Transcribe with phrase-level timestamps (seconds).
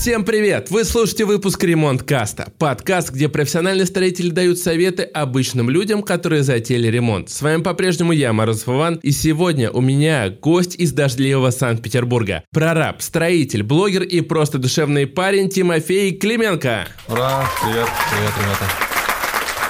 [0.00, 0.70] Всем привет!
[0.70, 2.50] Вы слушаете выпуск Ремонт Каста.
[2.58, 7.28] Подкаст, где профессиональные строители дают советы обычным людям, которые затеяли ремонт.
[7.28, 12.44] С вами по-прежнему я, Мороз Иван, и сегодня у меня гость из дождливого Санкт-Петербурга.
[12.50, 16.88] Прораб, строитель, блогер и просто душевный парень Тимофей Клименко.
[17.06, 17.46] Ура!
[17.60, 18.99] Привет, привет, ребята.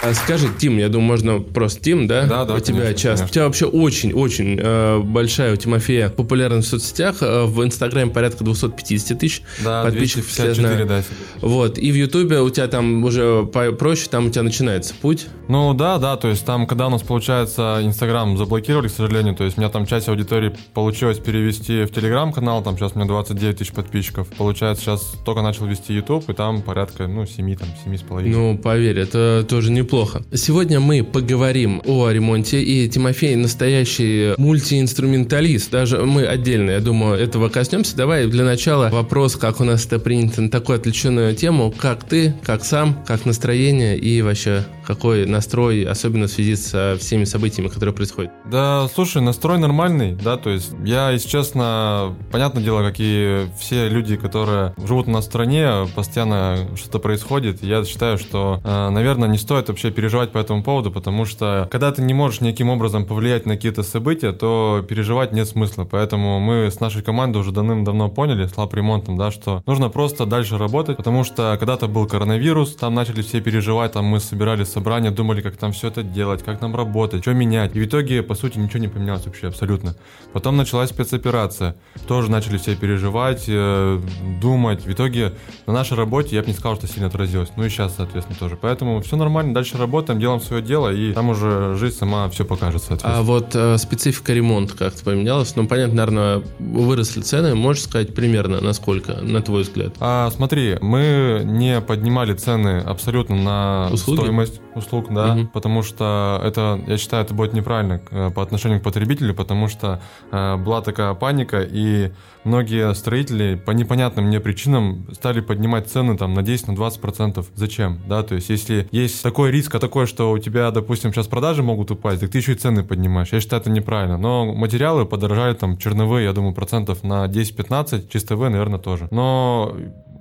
[0.03, 2.25] А скажи, Тим, я думаю, можно просто Тим, да?
[2.25, 3.09] Да, да, У тебя конечно, часто.
[3.09, 3.27] конечно.
[3.27, 7.17] У тебя вообще очень-очень э, большая у Тимофея популярность в соцсетях.
[7.21, 10.27] Э, в Инстаграме порядка 250 тысяч Да, подписчиков.
[10.27, 11.07] все 254, знают.
[11.43, 11.47] да.
[11.47, 15.27] Вот, и в Ютубе у тебя там уже проще, там у тебя начинается путь.
[15.49, 19.45] Ну да, да, то есть там, когда у нас, получается, Инстаграм заблокировали, к сожалению, то
[19.45, 23.59] есть у меня там часть аудитории получилось перевести в Телеграм-канал, там сейчас у меня 29
[23.59, 24.29] тысяч подписчиков.
[24.29, 28.35] Получается, сейчас только начал вести Ютуб, и там порядка, ну, 7, там, 7 с половиной.
[28.35, 30.23] Ну, поверь, это тоже неплохо.
[30.33, 35.69] Сегодня мы поговорим о ремонте, и Тимофей настоящий мультиинструменталист.
[35.73, 37.97] Даже мы отдельно, я думаю, этого коснемся.
[37.97, 41.75] Давай для начала вопрос, как у нас это принято на такую отвлеченную тему.
[41.77, 47.25] Как ты, как сам, как настроение и вообще какой настрой, особенно в связи со всеми
[47.25, 48.33] событиями, которые происходят?
[48.45, 53.89] Да, слушай, настрой нормальный, да, то есть я, если честно, понятное дело, как и все
[53.89, 59.69] люди, которые живут в стране, постоянно что-то происходит, я считаю, что, э, наверное, не стоит
[59.69, 63.57] вообще переживать по этому поводу, потому что когда ты не можешь никаким образом повлиять на
[63.57, 68.57] какие-то события, то переживать нет смысла, поэтому мы с нашей командой уже давным-давно поняли, с
[68.57, 73.23] лап ремонтом, да, что нужно просто дальше работать, потому что когда-то был коронавирус, там начали
[73.23, 77.23] все переживать, там мы собирали собрания, думали, как там все это делать, как нам работать,
[77.23, 77.75] что менять.
[77.75, 79.97] И в итоге, по сути, ничего не поменялось вообще абсолютно.
[80.33, 81.77] Потом началась спецоперация.
[82.07, 84.01] Тоже начали все переживать, э,
[84.41, 84.85] думать.
[84.85, 85.33] В итоге
[85.67, 87.51] на нашей работе я бы не сказал, что сильно отразилось.
[87.57, 88.57] Ну и сейчас, соответственно, тоже.
[88.61, 92.83] Поэтому все нормально, дальше работаем, делаем свое дело, и там уже жизнь сама все покажет,
[92.83, 93.19] соответственно.
[93.19, 95.55] А вот э, специфика ремонта как-то поменялась?
[95.57, 97.55] Ну, понятно, наверное, выросли цены.
[97.55, 99.95] Можешь сказать примерно, насколько, на твой взгляд?
[100.01, 104.21] А, смотри, мы не поднимали цены абсолютно на Услуги?
[104.21, 105.49] стоимость услуг, да, Мгм.
[105.49, 110.01] потому что это, я считаю, это будет неправильно э, по отношению к потребителю, потому что
[110.31, 112.13] э, была такая паника, и
[112.45, 117.47] многие строители по непонятным мне причинам стали поднимать цены там на 10, на 20 процентов.
[117.55, 121.27] Зачем, да, то есть если есть такой риск, а такой, что у тебя, допустим, сейчас
[121.27, 123.33] продажи могут упасть, так ты еще и цены поднимаешь.
[123.33, 124.19] Я считаю, это неправильно.
[124.19, 129.09] Но материалы подорожали там черновые, я думаю, процентов на 10-15, чистовые, наверное, тоже.
[129.11, 129.77] Но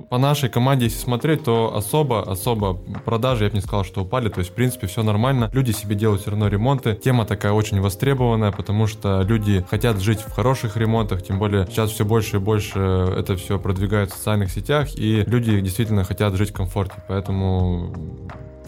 [0.10, 4.30] по нашей команде, если смотреть, то особо, особо продажи, я бы не сказал, что упали.
[4.30, 5.50] То есть, в принципе, все нормально.
[5.54, 6.96] Люди себе делают все равно ремонты.
[6.96, 11.22] Тема такая очень востребованная, потому что люди хотят жить в хороших ремонтах.
[11.22, 14.88] Тем более, сейчас все больше и больше это все продвигают в социальных сетях.
[14.96, 16.96] И люди действительно хотят жить в комфорте.
[17.08, 17.94] Поэтому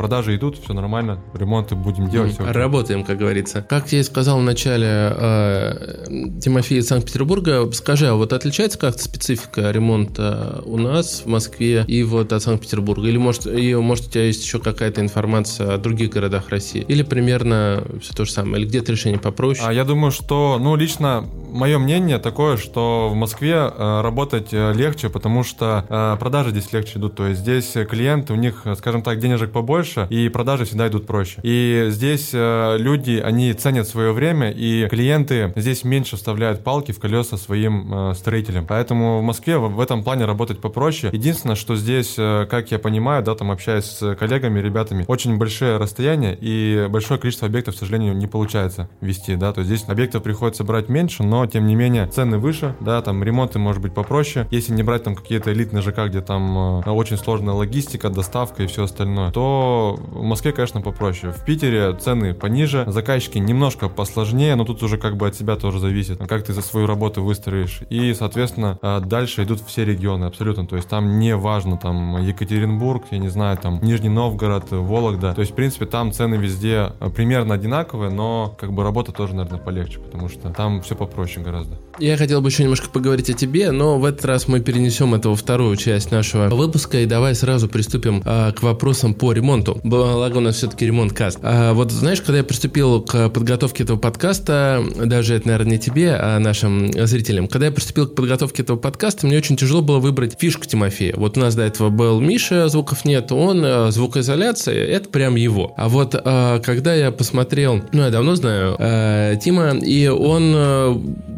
[0.02, 1.20] продажи идут, все нормально.
[1.36, 2.34] Ремонты будем делать.
[2.40, 2.52] окей.
[2.52, 3.62] Работаем, как говорится.
[3.62, 6.06] Как я и сказал в начале, э,
[6.42, 12.02] Тимофей из Санкт-Петербурга, скажи, а вот отличается как-то специфика ремонта у нас в Москве и
[12.02, 13.08] вот от Санкт-Петербурга?
[13.08, 16.84] Или может, и, может у тебя есть еще какая-то информация о других городах России?
[16.88, 18.64] Или примерно все то же самое?
[18.64, 19.64] Или где-то решение попроще?
[19.68, 24.74] А я думаю, что, ну, лично мое мнение такое, что в Москве э, работать э,
[24.74, 27.16] легче, потому что э, продажи здесь легче идут.
[27.16, 31.06] То есть здесь клиенты, у них, э, скажем так, денежек побольше, и продажи всегда идут
[31.08, 31.40] проще.
[31.44, 37.00] И здесь э, люди, они ценят свое время, и клиенты здесь меньше вставляют палки в
[37.00, 38.66] колеса своим э, строителям.
[38.68, 41.12] Поэтому в Москве в, в этом плане работать попроще.
[41.14, 45.78] Единственное, что здесь, э, как я понимаю, да, там общаясь с коллегами, ребятами, очень большие
[45.78, 50.24] расстояния и большое количество объектов, к сожалению, не получается вести, да, то есть здесь объектов
[50.24, 54.48] приходится брать меньше, но тем не менее цены выше, да, там ремонты может быть попроще.
[54.52, 58.68] Если не брать там какие-то элитные ЖК, где там э, очень сложная логистика, доставка и
[58.68, 61.34] все остальное, то в Москве, конечно, попроще.
[61.34, 65.80] В Питере цены пониже, заказчики немножко посложнее, но тут уже как бы от себя тоже
[65.80, 67.82] зависит, как ты за свою работу выстроишь.
[67.90, 73.06] И, соответственно, э, дальше идут все регионы абсолютно, то есть там не важно там Екатеринбург,
[73.12, 77.10] я не знаю, там Нижний Новгород, Вологда, то есть, в принципе, там цены везде э,
[77.10, 81.78] примерно одинаковые, но как бы работа тоже, наверное, полегче, потому что там все попроще гораздо.
[82.00, 85.30] Я хотел бы еще немножко поговорить о тебе, но в этот раз мы перенесем это
[85.30, 89.61] во вторую часть нашего выпуска, и давай сразу приступим а, к вопросам по ремонту.
[89.84, 91.40] Благо у нас все-таки ремонт каст.
[91.42, 96.16] А, вот знаешь, когда я приступил к подготовке этого подкаста, даже это, наверное, не тебе,
[96.16, 100.38] а нашим зрителям, когда я приступил к подготовке этого подкаста, мне очень тяжело было выбрать
[100.40, 101.14] фишку Тимофея.
[101.16, 105.74] Вот у нас до этого был Миша, звуков нет, он э, звукоизоляция, это прям его.
[105.78, 110.52] А вот э, когда я посмотрел, ну, я давно знаю э, Тима, и он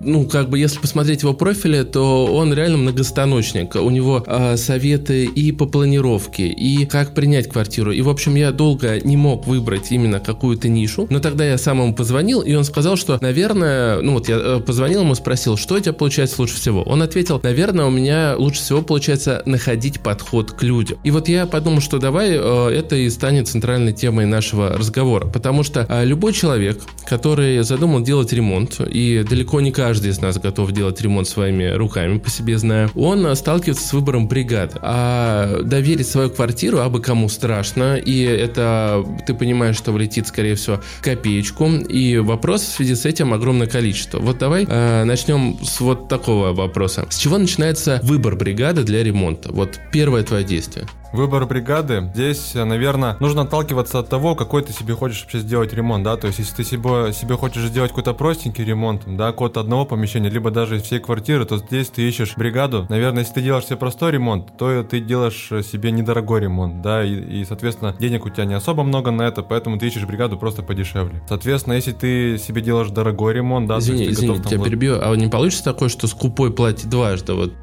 [0.03, 3.75] ну, как бы, если посмотреть его профили, то он реально многостаночник.
[3.75, 7.93] У него советы и по планировке, и как принять квартиру.
[8.03, 11.93] В общем, я долго не мог выбрать именно какую-то нишу, но тогда я сам ему
[11.93, 15.79] позвонил, и он сказал, что, наверное, ну вот я э, позвонил ему, спросил, что у
[15.79, 16.83] тебя получается лучше всего.
[16.83, 20.97] Он ответил, наверное, у меня лучше всего получается находить подход к людям.
[21.03, 25.63] И вот я подумал, что давай э, это и станет центральной темой нашего разговора, потому
[25.63, 30.71] что э, любой человек, который задумал делать ремонт, и далеко не каждый из нас готов
[30.71, 34.77] делать ремонт своими руками, по себе знаю, он сталкивается с выбором бригады.
[34.81, 40.81] А доверить свою квартиру абы кому страшно, и это ты понимаешь, что влетит, скорее всего,
[41.01, 44.19] копеечку, и вопросов в связи с этим огромное количество.
[44.19, 47.07] Вот давай э, начнем с вот такого вопроса.
[47.09, 49.51] С чего начинается выбор бригады для ремонта?
[49.51, 50.87] Вот первое твое действие.
[51.13, 52.09] Выбор бригады.
[52.15, 56.25] Здесь, наверное, нужно отталкиваться от того, какой ты себе хочешь вообще сделать ремонт, да, то
[56.25, 60.49] есть если ты себе, себе хочешь сделать какой-то простенький ремонт, да, какого-то одного помещения, либо
[60.49, 62.87] даже всей квартиры, то здесь ты ищешь бригаду.
[62.89, 67.13] Наверное, если ты делаешь себе простой ремонт, то ты делаешь себе недорогой ремонт, да, и,
[67.13, 70.63] и соответственно, денег у тебя не особо много на это, поэтому ты ищешь бригаду просто
[70.63, 71.21] подешевле.
[71.29, 74.99] Соответственно, если ты себе делаешь дорогой ремонт, да, извини, то извини, готов, тебя там, перебью,
[74.99, 77.53] а не получится такое, что скупой платит дважды, вот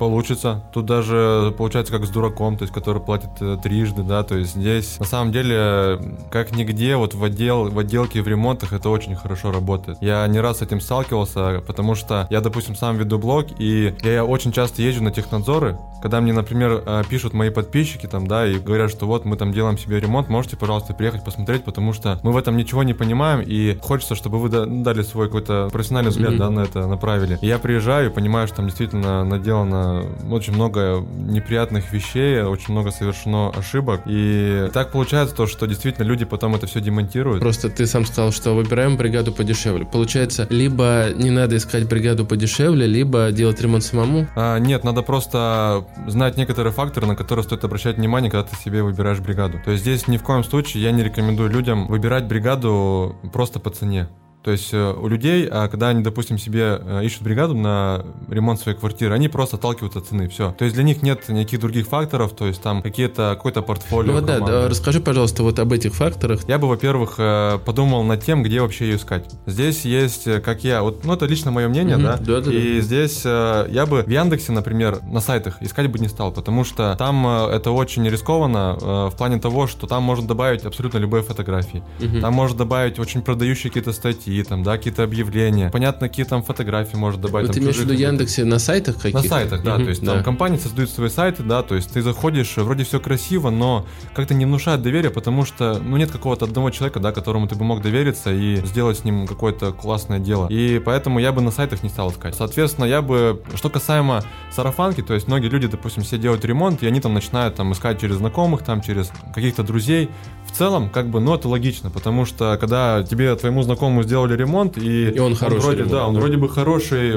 [0.00, 0.62] Получится.
[0.72, 4.54] Тут даже получается как с дураком, то есть который платит э, трижды, да, то есть
[4.54, 6.00] здесь на самом деле
[6.30, 9.98] как нигде вот в отдел в отделке в ремонтах это очень хорошо работает.
[10.00, 14.24] Я не раз с этим сталкивался, потому что я, допустим, сам веду блог и я
[14.24, 18.58] очень часто езжу на технадзоры, когда мне, например, э, пишут мои подписчики там, да, и
[18.58, 22.32] говорят, что вот мы там делаем себе ремонт, можете, пожалуйста, приехать посмотреть, потому что мы
[22.32, 26.38] в этом ничего не понимаем и хочется, чтобы вы дали свой какой-то профессиональный взгляд, mm-hmm.
[26.38, 27.38] да, на это направили.
[27.42, 29.89] И я приезжаю и понимаю, что там действительно наделано
[30.30, 34.02] очень много неприятных вещей, очень много совершено ошибок.
[34.06, 37.40] И так получается то, что действительно люди потом это все демонтируют.
[37.40, 39.84] Просто ты сам сказал, что выбираем бригаду подешевле.
[39.84, 44.26] Получается, либо не надо искать бригаду подешевле, либо делать ремонт самому?
[44.36, 48.82] А, нет, надо просто знать некоторые факторы, на которые стоит обращать внимание, когда ты себе
[48.82, 49.58] выбираешь бригаду.
[49.64, 53.70] То есть здесь ни в коем случае я не рекомендую людям выбирать бригаду просто по
[53.70, 54.08] цене.
[54.42, 58.58] То есть э, у людей, а, когда они, допустим, себе э, ищут бригаду на ремонт
[58.58, 60.52] своей квартиры, они просто отталкиваются от цены, все.
[60.52, 64.14] То есть для них нет никаких других факторов, то есть там какие-то, какое-то портфолио.
[64.14, 66.48] Ну да, да, расскажи, пожалуйста, вот об этих факторах.
[66.48, 69.28] Я бы, во-первых, э, подумал над тем, где вообще ее искать.
[69.44, 72.16] Здесь есть, как я, вот, ну это лично мое мнение, угу, да?
[72.16, 72.50] Да, да.
[72.50, 72.80] И да.
[72.80, 77.26] здесь я бы в Яндексе, например, на сайтах искать бы не стал, потому что там
[77.26, 81.82] это очень рискованно в плане того, что там можно добавить абсолютно любые фотографии.
[82.00, 82.20] Угу.
[82.20, 85.70] Там можно добавить очень продающие какие-то статьи, статьи, там, да, какие-то объявления.
[85.70, 87.48] Понятно, какие там фотографии может добавить.
[87.48, 89.22] Вот ты имеешь в виду Яндексе на сайтах каких-то?
[89.22, 90.14] На сайтах, да, mm-hmm, то есть да.
[90.14, 94.34] там компании создают свои сайты, да, то есть ты заходишь, вроде все красиво, но как-то
[94.34, 97.82] не внушает доверия, потому что, ну, нет какого-то одного человека, да, которому ты бы мог
[97.82, 100.48] довериться и сделать с ним какое-то классное дело.
[100.48, 102.34] И поэтому я бы на сайтах не стал искать.
[102.34, 104.22] Соответственно, я бы, что касаемо
[104.54, 108.00] сарафанки, то есть многие люди, допустим, все делают ремонт, и они там начинают там искать
[108.00, 110.08] через знакомых, там через каких-то друзей.
[110.50, 114.76] В целом, как бы, ну, это логично, потому что когда тебе, твоему знакомому сделали ремонт,
[114.76, 116.20] и, и он, он хороший вроде, ремонт, да, он да.
[116.20, 117.16] вроде бы хороший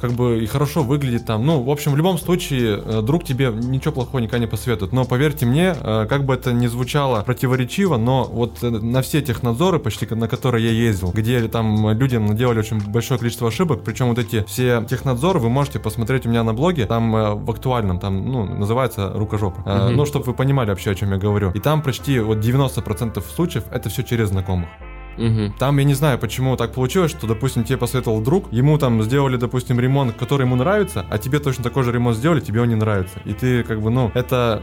[0.00, 1.44] как бы и хорошо выглядит там.
[1.44, 4.92] Ну, в общем, в любом случае, э, друг тебе ничего плохого никогда не посоветует.
[4.92, 9.22] Но поверьте мне, э, как бы это ни звучало противоречиво, но вот э, на все
[9.22, 14.08] технадзоры, почти на которые я ездил, где там людям наделали очень большое количество ошибок, причем
[14.08, 18.30] вот эти все технадзоры вы можете посмотреть у меня на блоге, там в актуальном, там,
[18.30, 19.60] ну, называется рукожопа.
[19.60, 19.96] Угу.
[19.96, 21.50] Ну, чтобы вы понимали вообще, о чем я говорю.
[21.52, 24.68] И там почти вот 90% случаев это все через знакомых.
[25.18, 25.54] Угу.
[25.58, 29.36] Там я не знаю, почему так получилось, что, допустим, тебе посоветовал друг, ему там сделали,
[29.36, 32.74] допустим, ремонт, который ему нравится, а тебе точно такой же ремонт сделали, тебе он не
[32.74, 33.20] нравится.
[33.24, 34.62] И ты как бы, ну, это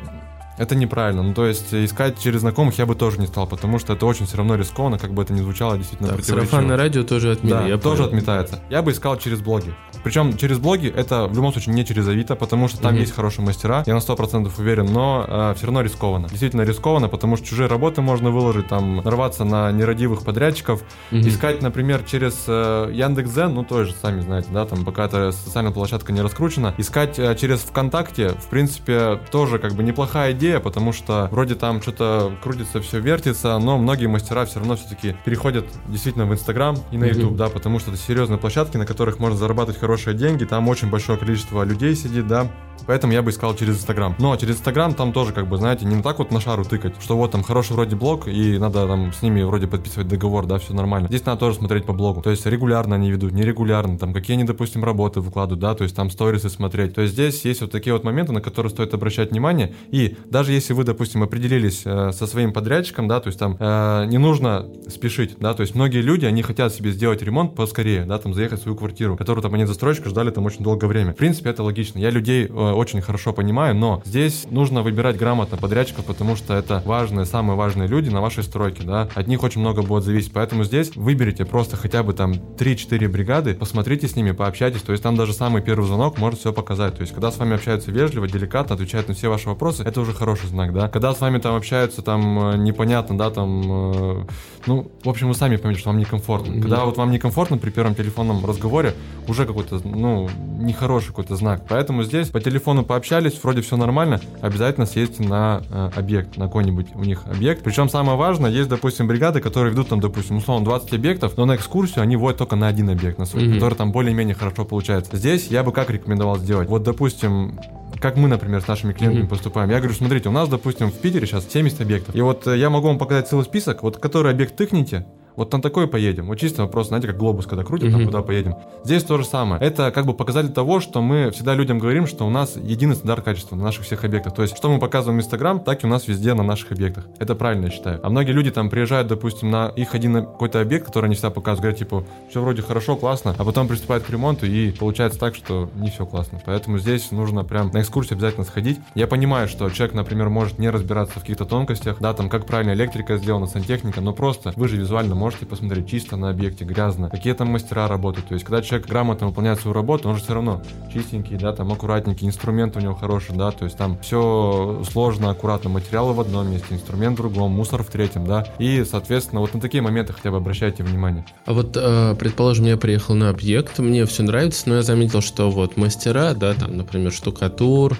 [0.57, 1.23] это неправильно.
[1.23, 4.25] Ну, то есть искать через знакомых я бы тоже не стал, потому что это очень
[4.25, 7.57] все равно рискованно, как бы это ни звучало действительно так, сарафанное радио тоже отменили.
[7.57, 8.09] Да, я тоже понял.
[8.09, 8.59] отметается.
[8.69, 9.73] Я бы искал через блоги.
[10.03, 13.01] Причем через блоги это в любом случае не через Авито, потому что там угу.
[13.01, 16.27] есть хорошие мастера, я на 100% уверен, но э, все равно рискованно.
[16.27, 20.81] Действительно рискованно, потому что чужие работы можно выложить, там, нарваться на нерадивых подрядчиков.
[21.11, 21.21] Угу.
[21.21, 26.11] Искать, например, через э, Яндекс.Зен, ну, тоже, сами знаете, да, там, пока эта социальная площадка
[26.11, 26.73] не раскручена.
[26.77, 31.81] Искать э, через ВКонтакте, в принципе, тоже как бы неплохая идея, потому что вроде там
[31.81, 36.97] что-то крутится, все вертится, но многие мастера все равно все-таки переходят действительно в Инстаграм и
[36.97, 37.37] на YouTube, mm-hmm.
[37.37, 41.17] да, потому что это серьезные площадки, на которых можно зарабатывать хорошие деньги, там очень большое
[41.17, 42.47] количество людей сидит, да,
[42.87, 44.15] Поэтому я бы искал через Инстаграм.
[44.19, 47.17] Но через Инстаграм там тоже, как бы, знаете, не так вот на шару тыкать, что
[47.17, 50.73] вот там хороший вроде блог, и надо там с ними вроде подписывать договор, да, все
[50.73, 51.07] нормально.
[51.07, 52.21] Здесь надо тоже смотреть по блогу.
[52.21, 55.95] То есть регулярно они ведут, нерегулярно, там какие они, допустим, работы выкладывают, да, то есть
[55.95, 56.93] там сторисы смотреть.
[56.93, 59.73] То есть здесь есть вот такие вот моменты, на которые стоит обращать внимание.
[59.91, 64.05] И даже если вы, допустим, определились э, со своим подрядчиком, да, то есть там э,
[64.07, 68.17] не нужно спешить, да, то есть многие люди, они хотят себе сделать ремонт поскорее, да,
[68.17, 71.13] там заехать в свою квартиру, которую там они застройщика ждали там очень долгое время.
[71.13, 71.99] В принципе, это логично.
[71.99, 76.81] Я людей э, очень хорошо понимаю, но здесь нужно выбирать грамотно подрядчиков, потому что это
[76.85, 79.09] важные, самые важные люди на вашей стройке, да.
[79.15, 83.55] От них очень много будет зависеть, поэтому здесь выберите просто хотя бы там 3-4 бригады,
[83.55, 87.01] посмотрите с ними, пообщайтесь, то есть там даже самый первый звонок может все показать, то
[87.01, 90.47] есть когда с вами общаются вежливо, деликатно, отвечают на все ваши вопросы, это уже хороший
[90.47, 90.89] знак, да.
[90.89, 94.25] Когда с вами там общаются там э, непонятно, да, там, э,
[94.65, 96.61] ну, в общем, вы сами поймете, что вам некомфортно.
[96.61, 98.93] Когда вот вам некомфортно при первом телефонном разговоре,
[99.27, 101.65] уже какой-то, ну, нехороший какой-то знак.
[101.67, 106.87] Поэтому здесь по телефону пообщались, вроде все нормально, обязательно съездите на э, объект, на какой-нибудь
[106.95, 107.63] у них объект.
[107.63, 111.55] Причем самое важное, есть, допустим, бригады, которые ведут там, допустим, условно 20 объектов, но на
[111.55, 113.53] экскурсию они водят только на один объект, на свой, mm-hmm.
[113.55, 115.15] который там более-менее хорошо получается.
[115.17, 116.69] Здесь я бы как рекомендовал сделать?
[116.69, 117.59] Вот, допустим,
[117.99, 119.29] как мы, например, с нашими клиентами mm-hmm.
[119.29, 119.69] поступаем.
[119.69, 122.15] Я говорю, смотрите, у нас, допустим, в Питере сейчас 70 объектов.
[122.15, 125.05] И вот э, я могу вам показать целый список, вот который объект тыкните,
[125.35, 126.27] вот на такой поедем.
[126.27, 127.91] Вот чисто вопрос, знаете, как глобус, когда крутит, mm-hmm.
[127.91, 128.55] там куда поедем.
[128.83, 129.61] Здесь то же самое.
[129.61, 133.23] Это как бы показатель того, что мы всегда людям говорим, что у нас единый стандарт
[133.23, 134.33] качества на наших всех объектах.
[134.33, 137.05] То есть, что мы показываем в Инстаграм, так и у нас везде на наших объектах.
[137.19, 137.99] Это правильно, я считаю.
[138.03, 141.61] А многие люди там приезжают, допустим, на их один какой-то объект, который они всегда показывают,
[141.61, 145.69] говорят, типа, все вроде хорошо, классно, а потом приступают к ремонту, и получается так, что
[145.75, 146.41] не все классно.
[146.45, 148.79] Поэтому здесь нужно прям на экскурсию обязательно сходить.
[148.95, 152.73] Я понимаю, что человек, например, может не разбираться в каких-то тонкостях, да, там, как правильно
[152.73, 157.33] электрика сделана, сантехника, но просто вы же визуально можете посмотреть чисто на объекте, грязно, какие
[157.33, 158.27] там мастера работают.
[158.27, 160.61] То есть, когда человек грамотно выполняет свою работу, он же все равно
[160.93, 165.69] чистенький, да, там аккуратненький, инструмент у него хороший, да, то есть там все сложно, аккуратно,
[165.69, 169.61] материалы в одном месте, инструмент в другом, мусор в третьем, да, и, соответственно, вот на
[169.61, 171.25] такие моменты хотя бы обращайте внимание.
[171.45, 175.49] А вот, э, предположим, я приехал на объект, мне все нравится, но я заметил, что
[175.49, 177.97] вот мастера, да, там, например, штукатур,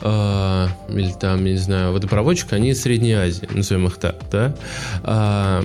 [0.00, 4.54] э, или там, не знаю, водопроводчик, они из Средней Азии, назовем их так, да?
[5.04, 5.62] Э,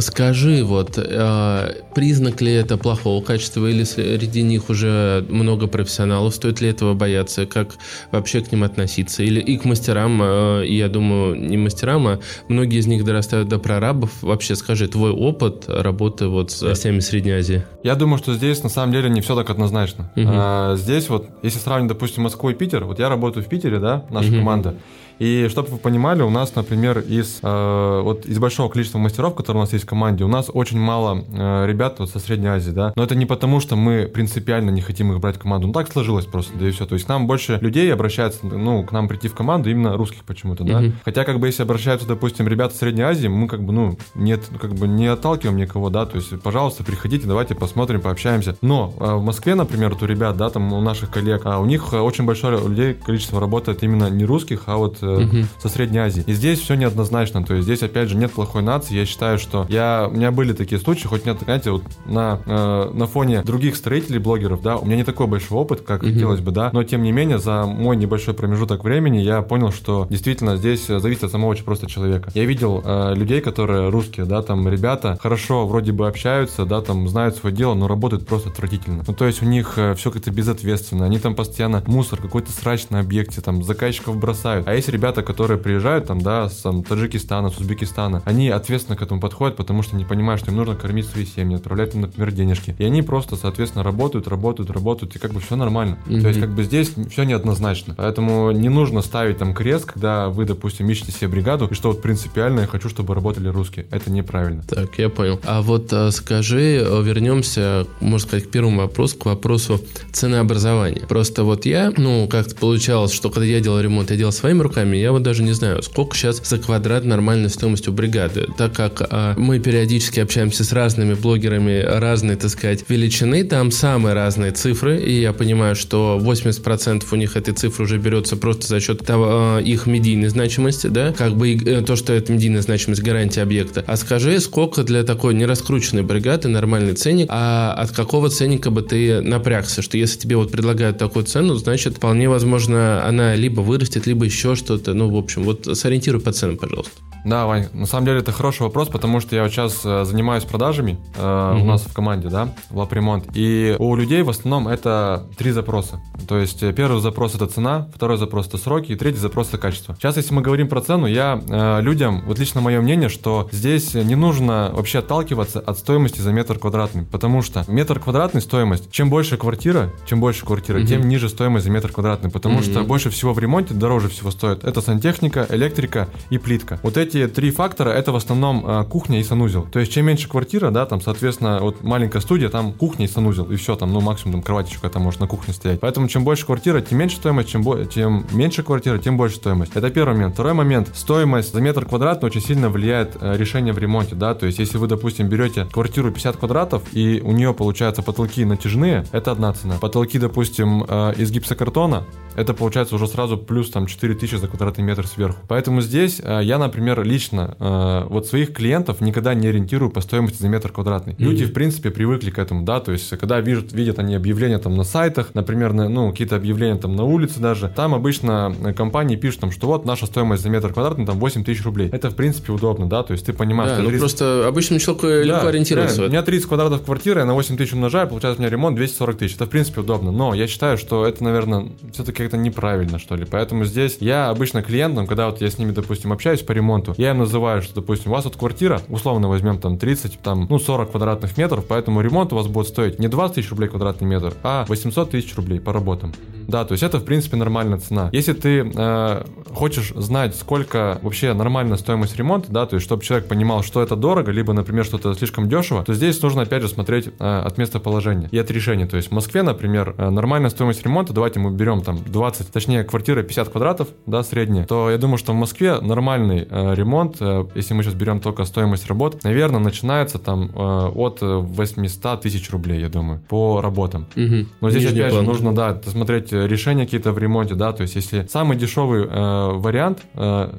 [0.00, 6.60] скажи, вот, э, признак ли это плохого качества, или среди них уже много профессионалов, стоит
[6.60, 7.70] ли этого бояться, как
[8.12, 12.18] вообще к ним относиться, или и к мастерам, э, я думаю, не мастерам, а
[12.48, 14.22] многие из них дорастают до прорабов.
[14.22, 17.64] Вообще, скажи, твой опыт работы вот с гостями Средней Азии?
[17.82, 20.10] Я думаю, что здесь на самом деле не все так однозначно.
[20.16, 20.26] Угу.
[20.26, 24.04] А, здесь вот, если сравнить, допустим, Москву и Питер, вот я работаю в Питере, да,
[24.10, 24.38] наша mm-hmm.
[24.38, 24.74] команда.
[25.20, 29.60] И чтобы вы понимали, у нас, например, из, э, вот из большого количества мастеров, которые
[29.60, 32.70] у нас есть в команде, у нас очень мало э, ребят вот со Средней Азии,
[32.70, 32.94] да.
[32.96, 35.66] Но это не потому, что мы принципиально не хотим их брать в команду.
[35.66, 36.86] Ну так сложилось просто, да и все.
[36.86, 40.64] То есть нам больше людей обращаются, ну, к нам прийти в команду именно русских почему-то,
[40.64, 40.80] да.
[40.80, 40.92] Mm-hmm.
[41.04, 44.74] Хотя, как бы, если обращаются, допустим, ребята Средней Азии, мы как бы, ну, нет, как
[44.74, 46.06] бы не отталкиваем никого, да.
[46.06, 48.56] То есть, пожалуйста, приходите, давайте посмотрим, пообщаемся.
[48.62, 51.66] Но э, в Москве, например, вот у ребят, да, там у наших коллег, а у
[51.66, 55.46] них очень большое людей количество работает именно не русских, а вот mm-hmm.
[55.58, 56.24] со Средней Азии.
[56.26, 58.94] И здесь все неоднозначно, то есть здесь, опять же, нет плохой нации.
[58.94, 62.90] Я считаю, что я, у меня были такие случаи, хоть нет, знаете, вот на, э,
[62.92, 66.50] на фоне других строителей, блогеров, да, у меня не такой большой опыт, как хотелось бы,
[66.50, 70.86] да, но тем не менее, за мой небольшой промежуток времени я понял, что действительно здесь
[70.86, 72.30] зависит от самого очень просто человека.
[72.34, 77.08] Я видел э, людей, которые русские, да, там ребята хорошо вроде бы общаются, да, там
[77.08, 79.04] знают свое дело, но работают просто отвратительно.
[79.06, 82.88] Ну, то есть у них э, все как-то безответственно, они там постоянно мусор, какой-то срач
[82.90, 84.66] на объекте, там заказчиков бросают.
[84.66, 89.02] А есть ребята, которые приезжают там, да, с там, Таджикистана, с Узбекистана, они ответственно к
[89.02, 92.32] этому подходят, потому что не понимают, что им нужно кормить свои семьи, отправлять им, например,
[92.32, 92.74] денежки.
[92.78, 95.98] И они просто, соответственно, работают, работают, работают, и как бы все нормально.
[96.06, 96.20] Mm-hmm.
[96.22, 97.94] То есть, как бы здесь все неоднозначно.
[97.96, 102.02] Поэтому не нужно ставить там крест, когда вы, допустим, ищете себе бригаду, и что вот
[102.02, 103.86] принципиально я хочу, чтобы работали русские.
[103.90, 104.62] Это неправильно.
[104.62, 105.40] Так, я понял.
[105.44, 109.80] А вот а, скажи, э, вернемся, можно сказать, к первому вопросу, к вопросу
[110.12, 111.06] ценообразования.
[111.06, 114.79] Просто вот я, ну, как-то получалось, что когда я делал ремонт, я делал своими руками,
[114.84, 119.34] я вот даже не знаю, сколько сейчас за квадрат нормальной стоимостью бригады, так как а,
[119.36, 125.20] мы периодически общаемся с разными блогерами разной, так сказать, величины, там самые разные цифры, и
[125.20, 129.58] я понимаю, что 80% у них этой цифры уже берется просто за счет того, а,
[129.58, 133.84] их медийной значимости, да, как бы и, э, то, что это медийная значимость гарантии объекта.
[133.86, 139.20] А скажи, сколько для такой нераскрученной бригады нормальный ценник, а от какого ценника бы ты
[139.20, 144.24] напрягся, что если тебе вот предлагают такую цену, значит, вполне возможно, она либо вырастет, либо
[144.24, 144.94] еще что-то что-то.
[144.94, 147.00] Ну, в общем, вот сориентируй по ценам, пожалуйста.
[147.24, 150.44] Да, Вань, на самом деле это хороший вопрос, потому что я вот сейчас э, занимаюсь
[150.44, 151.60] продажами э, mm-hmm.
[151.60, 153.26] у нас в команде, да, в Лапремонт.
[153.34, 156.00] И у людей в основном это три запроса.
[156.26, 159.58] То есть э, первый запрос это цена, второй запрос это сроки, и третий запрос это
[159.58, 159.94] качество.
[159.98, 163.92] Сейчас, если мы говорим про цену, я э, людям, вот лично мое мнение, что здесь
[163.92, 169.10] не нужно вообще отталкиваться от стоимости за метр квадратный, потому что метр квадратный стоимость, чем
[169.10, 170.86] больше квартира, чем больше квартира, mm-hmm.
[170.86, 172.70] тем ниже стоимость за метр квадратный, потому mm-hmm.
[172.70, 174.59] что больше всего в ремонте дороже всего стоит.
[174.62, 176.78] Это сантехника, электрика и плитка.
[176.82, 179.66] Вот эти три фактора это в основном э, кухня и санузел.
[179.70, 183.50] То есть чем меньше квартира, да, там, соответственно, вот маленькая студия, там кухня и санузел,
[183.50, 185.80] и все, там, ну, максимум там кровать еще какая-то может на кухне стоять.
[185.80, 189.72] Поэтому чем больше квартира, тем меньше стоимость, чем, бо- чем меньше квартира, тем больше стоимость.
[189.74, 190.34] Это первый момент.
[190.34, 190.90] Второй момент.
[190.94, 194.78] Стоимость за метр квадратный очень сильно влияет э, решение в ремонте, да, то есть если
[194.78, 199.76] вы, допустим, берете квартиру 50 квадратов, и у нее, получается, потолки натяжные, это одна цена.
[199.80, 202.04] Потолки, допустим, э, из гипсокартона,
[202.36, 205.38] это получается уже сразу плюс там 4000 за квадратный метр сверху.
[205.48, 210.40] Поэтому здесь э, я, например, лично э, вот своих клиентов никогда не ориентирую по стоимости
[210.40, 211.14] за метр квадратный.
[211.14, 211.24] Mm-hmm.
[211.24, 214.76] Люди, в принципе, привыкли к этому, да, то есть когда видят, видят они объявления там
[214.76, 219.40] на сайтах, например, на, ну, какие-то объявления там на улице даже, там обычно компании пишут
[219.40, 221.88] там, что вот наша стоимость за метр квадратный там 8 тысяч рублей.
[221.92, 224.00] Это, в принципе, удобно, да, то есть ты понимаешь, да, что ну 30...
[224.00, 225.98] просто обычному человеку да, легко ориентироваться.
[225.98, 228.76] Да, у меня 30 квадратов квартиры, я на 8 тысяч умножаю, получается у меня ремонт
[228.76, 229.34] 240 тысяч.
[229.36, 233.24] Это, в принципе, удобно, но я считаю, что это, наверное, все-таки как-то неправильно, что ли.
[233.24, 237.10] Поэтому здесь я обычно клиентам, когда вот я с ними, допустим, общаюсь по ремонту, я
[237.10, 240.92] им называю, что, допустим, у вас вот квартира, условно возьмем там 30, там, ну, 40
[240.92, 244.64] квадратных метров, поэтому ремонт у вас будет стоить не 20 тысяч рублей квадратный метр, а
[244.66, 246.14] 800 тысяч рублей по работам.
[246.48, 248.08] Да, то есть это, в принципе, нормальная цена.
[248.12, 253.28] Если ты э, хочешь знать, сколько вообще нормальная стоимость ремонта, да, то есть чтобы человек
[253.28, 257.08] понимал, что это дорого, либо, например, что-то слишком дешево, то здесь нужно, опять же, смотреть
[257.08, 258.86] э, от местоположения и от решения.
[258.86, 262.84] То есть в Москве, например, э, нормальная стоимость ремонта, давайте мы берем там 20, точнее,
[262.84, 267.44] квартира 50 квадратов, да, средняя, то я думаю, что в Москве нормальный э, ремонт, э,
[267.54, 272.80] если мы сейчас берем только стоимость работ, наверное, начинается там э, от 800 тысяч рублей,
[272.80, 274.06] я думаю, по работам.
[274.16, 274.46] Угу.
[274.60, 275.24] Но здесь, Нижний опять план.
[275.24, 279.50] же, нужно, да, смотреть решения какие-то в ремонте, да, то есть если самый дешевый э,
[279.54, 280.54] вариант, э,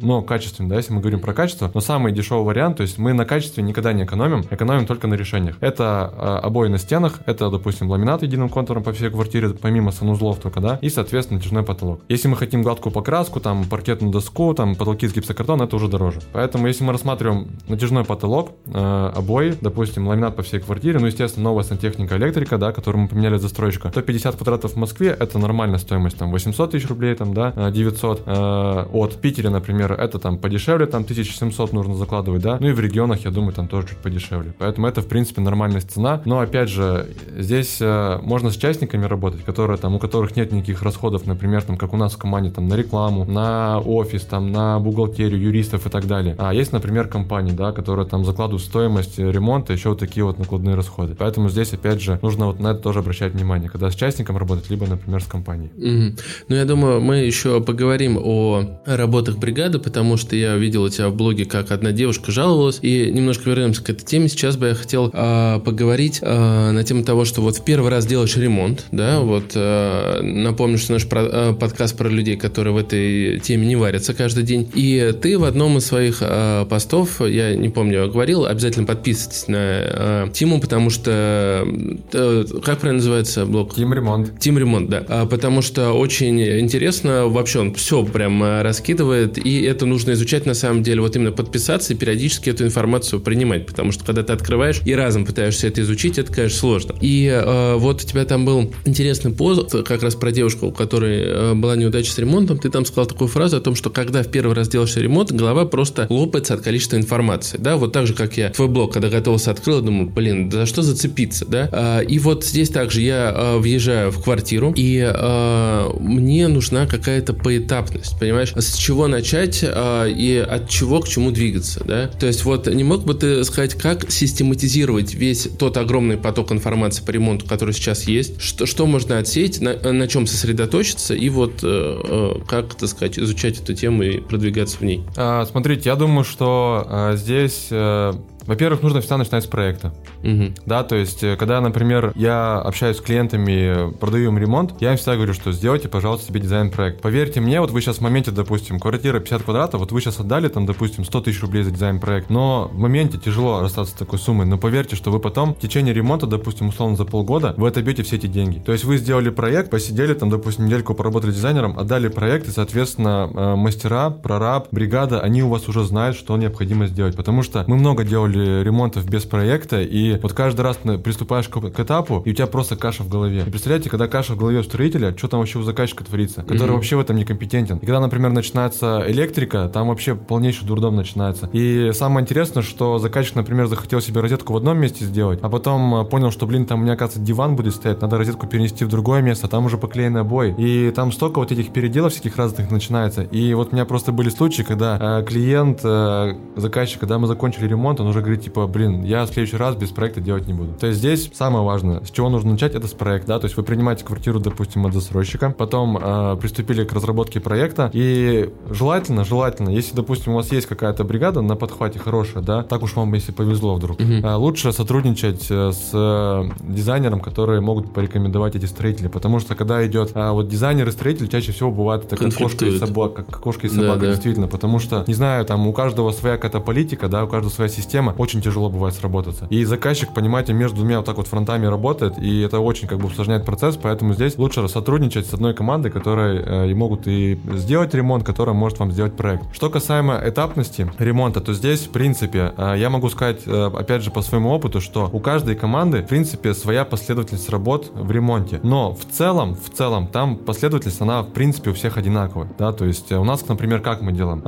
[0.00, 3.12] но качественный, да, если мы говорим про качество, но самый дешевый вариант, то есть мы
[3.12, 5.56] на качестве никогда не экономим, экономим только на решениях.
[5.60, 10.38] Это э, обои на стенах, это, допустим, ламинат единым контуром по всей квартире, помимо санузлов
[10.38, 12.00] только, да, и, соответственно, натяжной потолок.
[12.08, 16.20] Если мы хотим гладкую покраску, там, паркетную доску, там, потолки из гипсокартона, это уже дороже.
[16.32, 21.42] Поэтому, если мы рассматриваем натяжной потолок, э, обои, допустим, ламинат по всей квартире, ну, естественно,
[21.42, 26.18] новая сантехника, электрика, да, которую мы поменяли застройщика, 150 квадратов в Москве, это нормальная стоимость,
[26.18, 28.22] там, 800 тысяч рублей, там, да, 900.
[28.26, 32.78] Э, от Питера, например, это там подешевле, там, 1700 нужно закладывать, да, ну, и в
[32.78, 34.54] регионах, я думаю, там тоже чуть подешевле.
[34.58, 36.22] Поэтому это, в принципе, нормальная цена.
[36.24, 40.82] Но, опять же, здесь э, можно с частниками работать, которые, там, у которых нет никаких
[40.82, 44.78] расходов, например, там, как у нас в команде, там, на рекламу, на офис, там, на
[44.78, 46.34] бухгалтерию, юристов и так далее.
[46.38, 50.74] А есть, например, компании, да, которые там закладывают стоимость ремонта, еще вот такие вот накладные
[50.74, 51.14] расходы.
[51.14, 54.68] Поэтому здесь, опять же, нужно вот на это тоже обращать внимание, когда с частником работать,
[54.70, 55.70] либо, например, с компанией.
[55.76, 56.20] Mm-hmm.
[56.48, 61.08] Ну, я думаю, мы еще поговорим о работах бригады, потому что я видел у тебя
[61.08, 64.28] в блоге, как одна девушка жаловалась, и немножко вернемся к этой теме.
[64.28, 68.06] Сейчас бы я хотел э, поговорить э, на тему того, что вот в первый раз
[68.06, 72.76] делаешь ремонт, да, вот э, напомню, что наш про, э, подкаст про людей, которые в
[72.90, 77.54] этой теме не варятся каждый день, и ты в одном из своих э, постов, я
[77.54, 81.66] не помню, говорил, обязательно подписывайтесь на э, Тиму, потому что,
[82.12, 83.74] э, как правильно называется блог?
[83.74, 84.38] Тим Ремонт.
[84.40, 89.62] Тим Ремонт, да, а, потому что очень интересно, вообще он все прям э, раскидывает, и
[89.62, 93.92] это нужно изучать на самом деле, вот именно подписаться и периодически эту информацию принимать, потому
[93.92, 96.94] что когда ты открываешь и разом пытаешься это изучить, это, конечно, сложно.
[97.00, 101.54] И э, вот у тебя там был интересный пост, как раз про девушку, у которой
[101.54, 104.54] была неудача с ремонтом, ты там сказал такую фразу о том, что когда в первый
[104.54, 108.50] раз делаешь ремонт, голова просто лопается от количества информации, да, вот так же, как я
[108.50, 111.68] твой блог, когда готовился открыл, думаю, блин, за что зацепиться, да,
[112.00, 117.32] э, и вот здесь также я э, въезжаю в квартиру, и э, мне нужна какая-то
[117.32, 118.52] поэтапность, понимаешь?
[118.56, 122.08] С чего начать и от чего к чему двигаться, да?
[122.08, 127.04] То есть вот не мог бы ты сказать, как систематизировать весь тот огромный поток информации
[127.04, 131.60] по ремонту, который сейчас есть, что, что можно отсеять, на, на чем сосредоточиться и вот
[131.62, 135.02] э, э, как, так сказать, изучать эту тему и продвигаться в ней?
[135.16, 138.12] А, смотрите, я думаю, что а, здесь а,
[138.46, 139.92] Во-первых, нужно всегда начинать с проекта.
[140.22, 140.54] Угу.
[140.66, 144.96] Да, то есть, э, когда, например, я общаюсь с клиентами, продаю им ремонт, я им
[144.96, 147.00] всегда говорю, что сделайте, пожалуйста, себе дизайн-проект.
[147.00, 150.48] Поверьте мне, вот вы сейчас в моменте, допустим, квартира 50 квадратов, вот вы сейчас отдали
[150.48, 154.46] там, допустим, 100 тысяч рублей за дизайн-проект, но в моменте тяжело расстаться с такой суммой,
[154.46, 158.16] но поверьте, что вы потом в течение ремонта, допустим, условно за полгода, вы отобьете все
[158.16, 158.58] эти деньги.
[158.58, 163.30] То есть вы сделали проект, посидели там, допустим, недельку поработали дизайнером, отдали проект, и, соответственно,
[163.32, 167.16] э, мастера, прораб, бригада, они у вас уже знают, что необходимо сделать.
[167.16, 171.80] Потому что мы много делали ремонтов без проекта, и вот каждый раз приступаешь к, к
[171.80, 173.44] этапу, и у тебя просто каша в голове.
[173.46, 176.70] И представляете, когда каша в голове у строителя, что там вообще у заказчика творится, который
[176.70, 176.74] mm-hmm.
[176.74, 177.78] вообще в этом некомпетентен.
[177.78, 181.48] И когда, например, начинается электрика, там вообще полнейший дурдом начинается.
[181.52, 185.94] И самое интересное, что заказчик, например, захотел себе розетку в одном месте сделать, а потом
[185.94, 188.88] э, понял, что, блин, там у меня, оказывается, диван будет стоять, надо розетку перенести в
[188.88, 190.54] другое место, там уже поклеенный обои.
[190.58, 193.22] И там столько вот этих переделов всяких разных начинается.
[193.22, 197.66] И вот у меня просто были случаи, когда э, клиент, э, заказчик, когда мы закончили
[197.66, 200.74] ремонт, он уже говорит, типа, блин, я в следующий раз без проекта делать не буду.
[200.78, 203.56] То есть здесь самое важное, с чего нужно начать, это с проекта, да, то есть
[203.56, 209.70] вы принимаете квартиру, допустим, от застройщика, потом э, приступили к разработке проекта, и желательно, желательно,
[209.70, 213.32] если, допустим, у вас есть какая-то бригада на подхвате хорошая, да, так уж вам, если
[213.32, 214.20] повезло вдруг, uh-huh.
[214.20, 219.86] э, лучше сотрудничать э, с э, дизайнером, которые могут порекомендовать эти строители, потому что когда
[219.86, 223.40] идет э, вот дизайнер и строитель, чаще всего бывает это как кошка и собака, как
[223.40, 224.12] кошка и собака, да, да.
[224.12, 227.68] действительно, потому что, не знаю, там у каждого своя какая-то политика, да, у каждого своя
[227.68, 229.46] система, очень тяжело бывает сработаться.
[229.50, 233.06] И заказчик, понимаете, между двумя вот так вот фронтами работает, и это очень как бы
[233.06, 237.94] усложняет процесс, поэтому здесь лучше сотрудничать с одной командой, которая э, и могут и сделать
[237.94, 239.44] ремонт, которая может вам сделать проект.
[239.52, 244.10] Что касаемо этапности ремонта, то здесь, в принципе, э, я могу сказать, э, опять же,
[244.10, 248.60] по своему опыту, что у каждой команды, в принципе, своя последовательность работ в ремонте.
[248.62, 252.84] Но в целом, в целом, там последовательность, она, в принципе, у всех одинаковая, да, то
[252.84, 254.42] есть у нас, например, как мы делаем,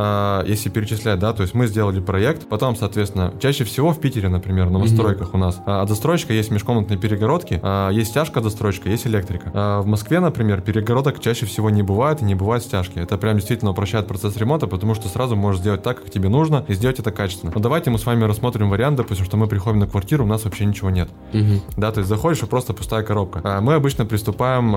[0.46, 4.66] если перечислять, да, то есть мы сделали проект, потом, соответственно, чаще всего в Питере, например,
[4.66, 5.36] на новостройках mm-hmm.
[5.36, 9.50] у нас а, от застройщика есть межкомнатные перегородки, а, есть стяжка от застройщика, есть электрика.
[9.82, 12.98] В Москве, например, перегородок чаще всего не бывает и не бывает стяжки.
[12.98, 16.64] Это прям действительно упрощает процесс ремонта, потому что сразу можешь сделать так, как тебе нужно,
[16.68, 17.52] и сделать это качественно.
[17.54, 20.44] Но давайте мы с вами рассмотрим вариант, допустим, что мы приходим на квартиру, у нас
[20.44, 21.08] вообще ничего нет.
[21.32, 21.62] Mm-hmm.
[21.76, 23.60] Да, то есть заходишь и просто пустая коробка.
[23.60, 24.72] Мы обычно приступаем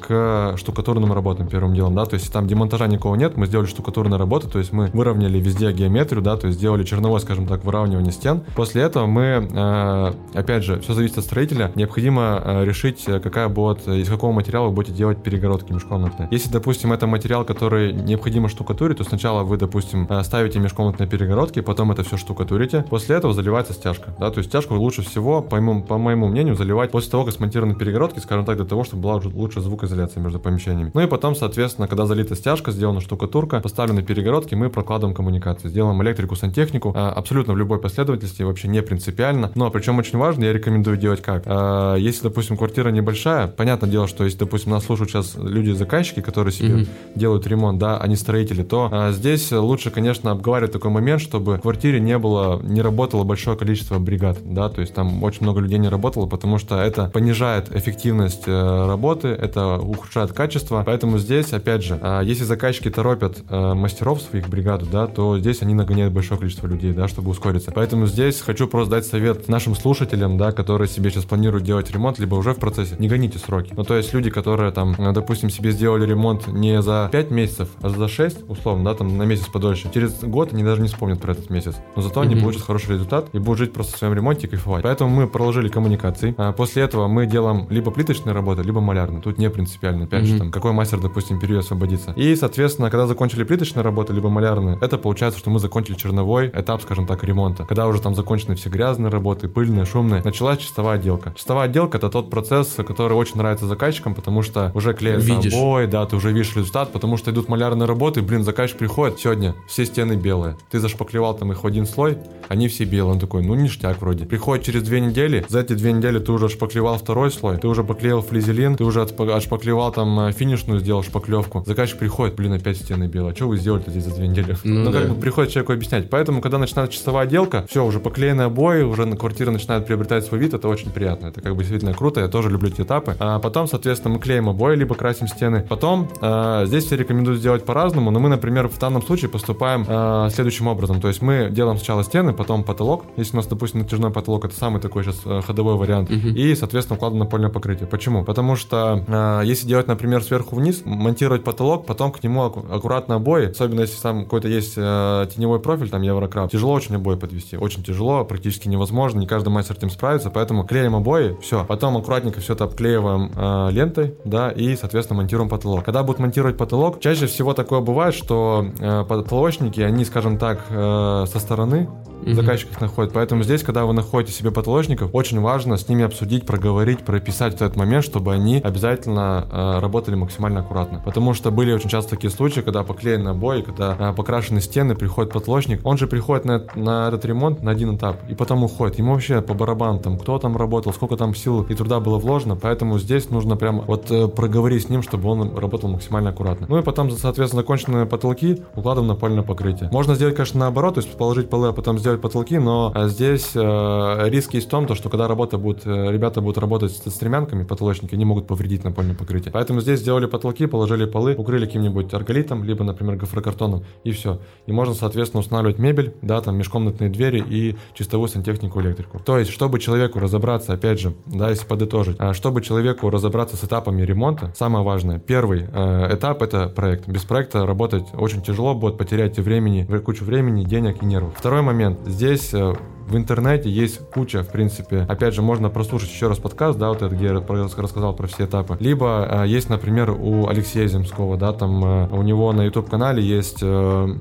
[0.00, 4.18] к штукатурным работам первым делом, да, то есть там демонтажа никого нет, мы сделали штукатурные
[4.18, 7.95] работы, то есть мы выровняли везде геометрию, да, то есть сделали черновой, скажем так, выравнивание
[8.12, 8.42] стен.
[8.54, 13.48] После этого мы, э, опять же, все зависит от строителя, необходимо э, решить, э, какая
[13.48, 16.28] будет, из какого материала вы будете делать перегородки межкомнатные.
[16.30, 21.92] Если, допустим, это материал, который необходимо штукатурить, то сначала вы, допустим, ставите межкомнатные перегородки, потом
[21.92, 25.82] это все штукатурите, после этого заливается стяжка, да, то есть стяжку лучше всего, по моему,
[25.82, 29.20] по моему мнению, заливать после того, как смонтированы перегородки, скажем так, для того, чтобы была
[29.34, 30.90] лучше звукоизоляция между помещениями.
[30.94, 36.02] Ну и потом, соответственно, когда залита стяжка, сделана штукатурка, поставлены перегородки, мы прокладываем коммуникации, сделаем
[36.02, 39.52] электрику, сантехнику, абсолютно в любой последовательности, вообще не принципиально.
[39.54, 41.44] Но причем очень важно, я рекомендую делать как.
[41.46, 46.52] А, если, допустим, квартира небольшая, понятное дело, что если, допустим, нас слушают сейчас люди-заказчики, которые
[46.52, 46.88] себе mm-hmm.
[47.14, 51.58] делают ремонт, да, а не строители, то а, здесь лучше, конечно, обговаривать такой момент, чтобы
[51.58, 55.60] в квартире не было, не работало большое количество бригад, да, то есть там очень много
[55.60, 61.52] людей не работало, потому что это понижает эффективность э, работы, это ухудшает качество, поэтому здесь,
[61.52, 66.38] опять же, если заказчики торопят э, мастеров своих бригаду, да, то здесь они нагоняют большое
[66.38, 67.70] количество людей, да, чтобы ускориться.
[67.76, 72.18] Поэтому здесь хочу просто дать совет нашим слушателям, да, которые себе сейчас планируют делать ремонт,
[72.18, 73.74] либо уже в процессе, не гоните сроки.
[73.76, 77.68] Ну, то есть люди, которые там, э, допустим, себе сделали ремонт не за 5 месяцев,
[77.82, 81.20] а за 6, условно, да, там на месяц подольше, через год они даже не вспомнят
[81.20, 81.74] про этот месяц.
[81.94, 82.24] Но зато mm-hmm.
[82.24, 84.82] они получат хороший результат и будут жить просто в своем ремонте и кайфовать.
[84.82, 86.34] Поэтому мы проложили коммуникации.
[86.38, 89.20] А после этого мы делаем либо плиточные работы, либо малярные.
[89.20, 90.04] Тут не принципиально.
[90.04, 90.26] Опять mm-hmm.
[90.28, 92.12] же, там, какой мастер, допустим, период освободится.
[92.16, 96.80] И, соответственно, когда закончили плиточные работы, либо малярные, это получается, что мы закончили черновой этап,
[96.80, 97.65] скажем так, ремонта.
[97.68, 101.32] Когда уже там закончены все грязные работы, пыльные, шумные, началась чистовая отделка.
[101.36, 105.54] Чистовая отделка это тот процесс, который очень нравится заказчикам, потому что уже клеятся видишь.
[105.54, 109.54] обои, да, ты уже видишь результат, потому что идут малярные работы, блин, заказчик приходит, сегодня
[109.66, 110.56] все стены белые.
[110.70, 113.14] Ты зашпаклевал там их в один слой, они все белые.
[113.14, 114.26] Он такой, ну ништяк вроде.
[114.26, 117.84] Приходит через две недели, за эти две недели ты уже шпаклевал второй слой, ты уже
[117.84, 121.64] поклеил флизелин, ты уже отшпаклевал там э, финишную, сделал шпаклевку.
[121.66, 123.32] Заказчик приходит, блин, опять стены белые.
[123.32, 124.56] А что вы сделали здесь за две недели?
[124.64, 125.00] Ну, ну да.
[125.00, 126.10] как бы приходит человеку объяснять.
[126.10, 130.40] Поэтому, когда начинается чистовая отделка, все, уже поклеенные обои, уже на квартира начинает приобретать свой
[130.40, 131.26] вид, это очень приятно.
[131.26, 133.16] Это как бы действительно круто, я тоже люблю эти этапы.
[133.18, 135.64] А потом, соответственно, мы клеим обои, либо красим стены.
[135.68, 140.28] Потом, э, здесь все рекомендуют сделать по-разному, но мы, например, в данном случае поступаем э,
[140.32, 141.00] следующим образом.
[141.00, 143.04] То есть мы делаем сначала стены, потом потолок.
[143.16, 146.10] Если у нас, допустим, натяжной потолок, это самый такой сейчас э, ходовой вариант.
[146.10, 146.30] Uh-huh.
[146.32, 147.86] И, соответственно, укладываем напольное покрытие.
[147.86, 148.24] Почему?
[148.24, 153.50] Потому что э, если делать, например, сверху вниз, монтировать потолок, потом к нему аккуратно обои,
[153.50, 157.56] особенно если там какой-то есть э, теневой профиль, там еврокраб, тяжело очень обои подвинуть вести.
[157.56, 161.64] Очень тяжело, практически невозможно, не каждый мастер этим справится, поэтому клеим обои, все.
[161.64, 165.84] Потом аккуратненько все это обклеиваем э, лентой, да, и, соответственно, монтируем потолок.
[165.84, 171.24] Когда будут монтировать потолок, чаще всего такое бывает, что э, потолочники, они, скажем так, э,
[171.26, 171.88] со стороны
[172.22, 172.34] mm-hmm.
[172.34, 173.12] заказчиков находят.
[173.12, 177.56] Поэтому здесь, когда вы находите себе потолочников, очень важно с ними обсудить, проговорить, прописать в
[177.56, 181.00] этот момент, чтобы они обязательно э, работали максимально аккуратно.
[181.04, 185.32] Потому что были очень часто такие случаи, когда поклеены обои, когда э, покрашены стены, приходит
[185.32, 188.98] потолочник, он же приходит на, на этот ремонт на один этап и потом уходит.
[188.98, 192.56] Ему вообще по барабану там, кто там работал, сколько там сил и труда было вложено,
[192.56, 196.66] поэтому здесь нужно прямо вот э, проговорить с ним, чтобы он работал максимально аккуратно.
[196.68, 199.88] Ну и потом, соответственно, законченные потолки укладываем на польное покрытие.
[199.92, 203.52] Можно сделать, конечно, наоборот, то есть положить полы, а потом сделать потолки, но а, здесь
[203.54, 207.10] э, риск есть в том, то, что когда работа будет, э, ребята будут работать с
[207.10, 209.52] стремянками, потолочники, они могут повредить напольное покрытие.
[209.52, 214.40] Поэтому здесь сделали потолки, положили полы, укрыли каким-нибудь арголитом, либо, например, гофрокартоном, и все.
[214.66, 219.18] И можно, соответственно, устанавливать мебель, да, там межкомнатные двери и чистовую сантехнику, электрику.
[219.18, 223.64] То есть, чтобы человеку разобраться, опять же, да, если подытожить, а, чтобы человеку разобраться с
[223.64, 227.08] этапами ремонта, самое важное, первый э, этап это проект.
[227.08, 231.34] Без проекта работать очень тяжело будет, потерять времени, кучу времени, денег и нервов.
[231.36, 231.98] Второй момент.
[232.06, 232.74] Здесь э,
[233.06, 237.02] в интернете есть куча, в принципе, опять же, можно прослушать еще раз подкаст, да, вот
[237.02, 238.76] это, где я рассказал про все этапы.
[238.80, 243.58] Либо э, есть, например, у Алексея Земского, да, там э, у него на YouTube-канале есть
[243.62, 244.16] э,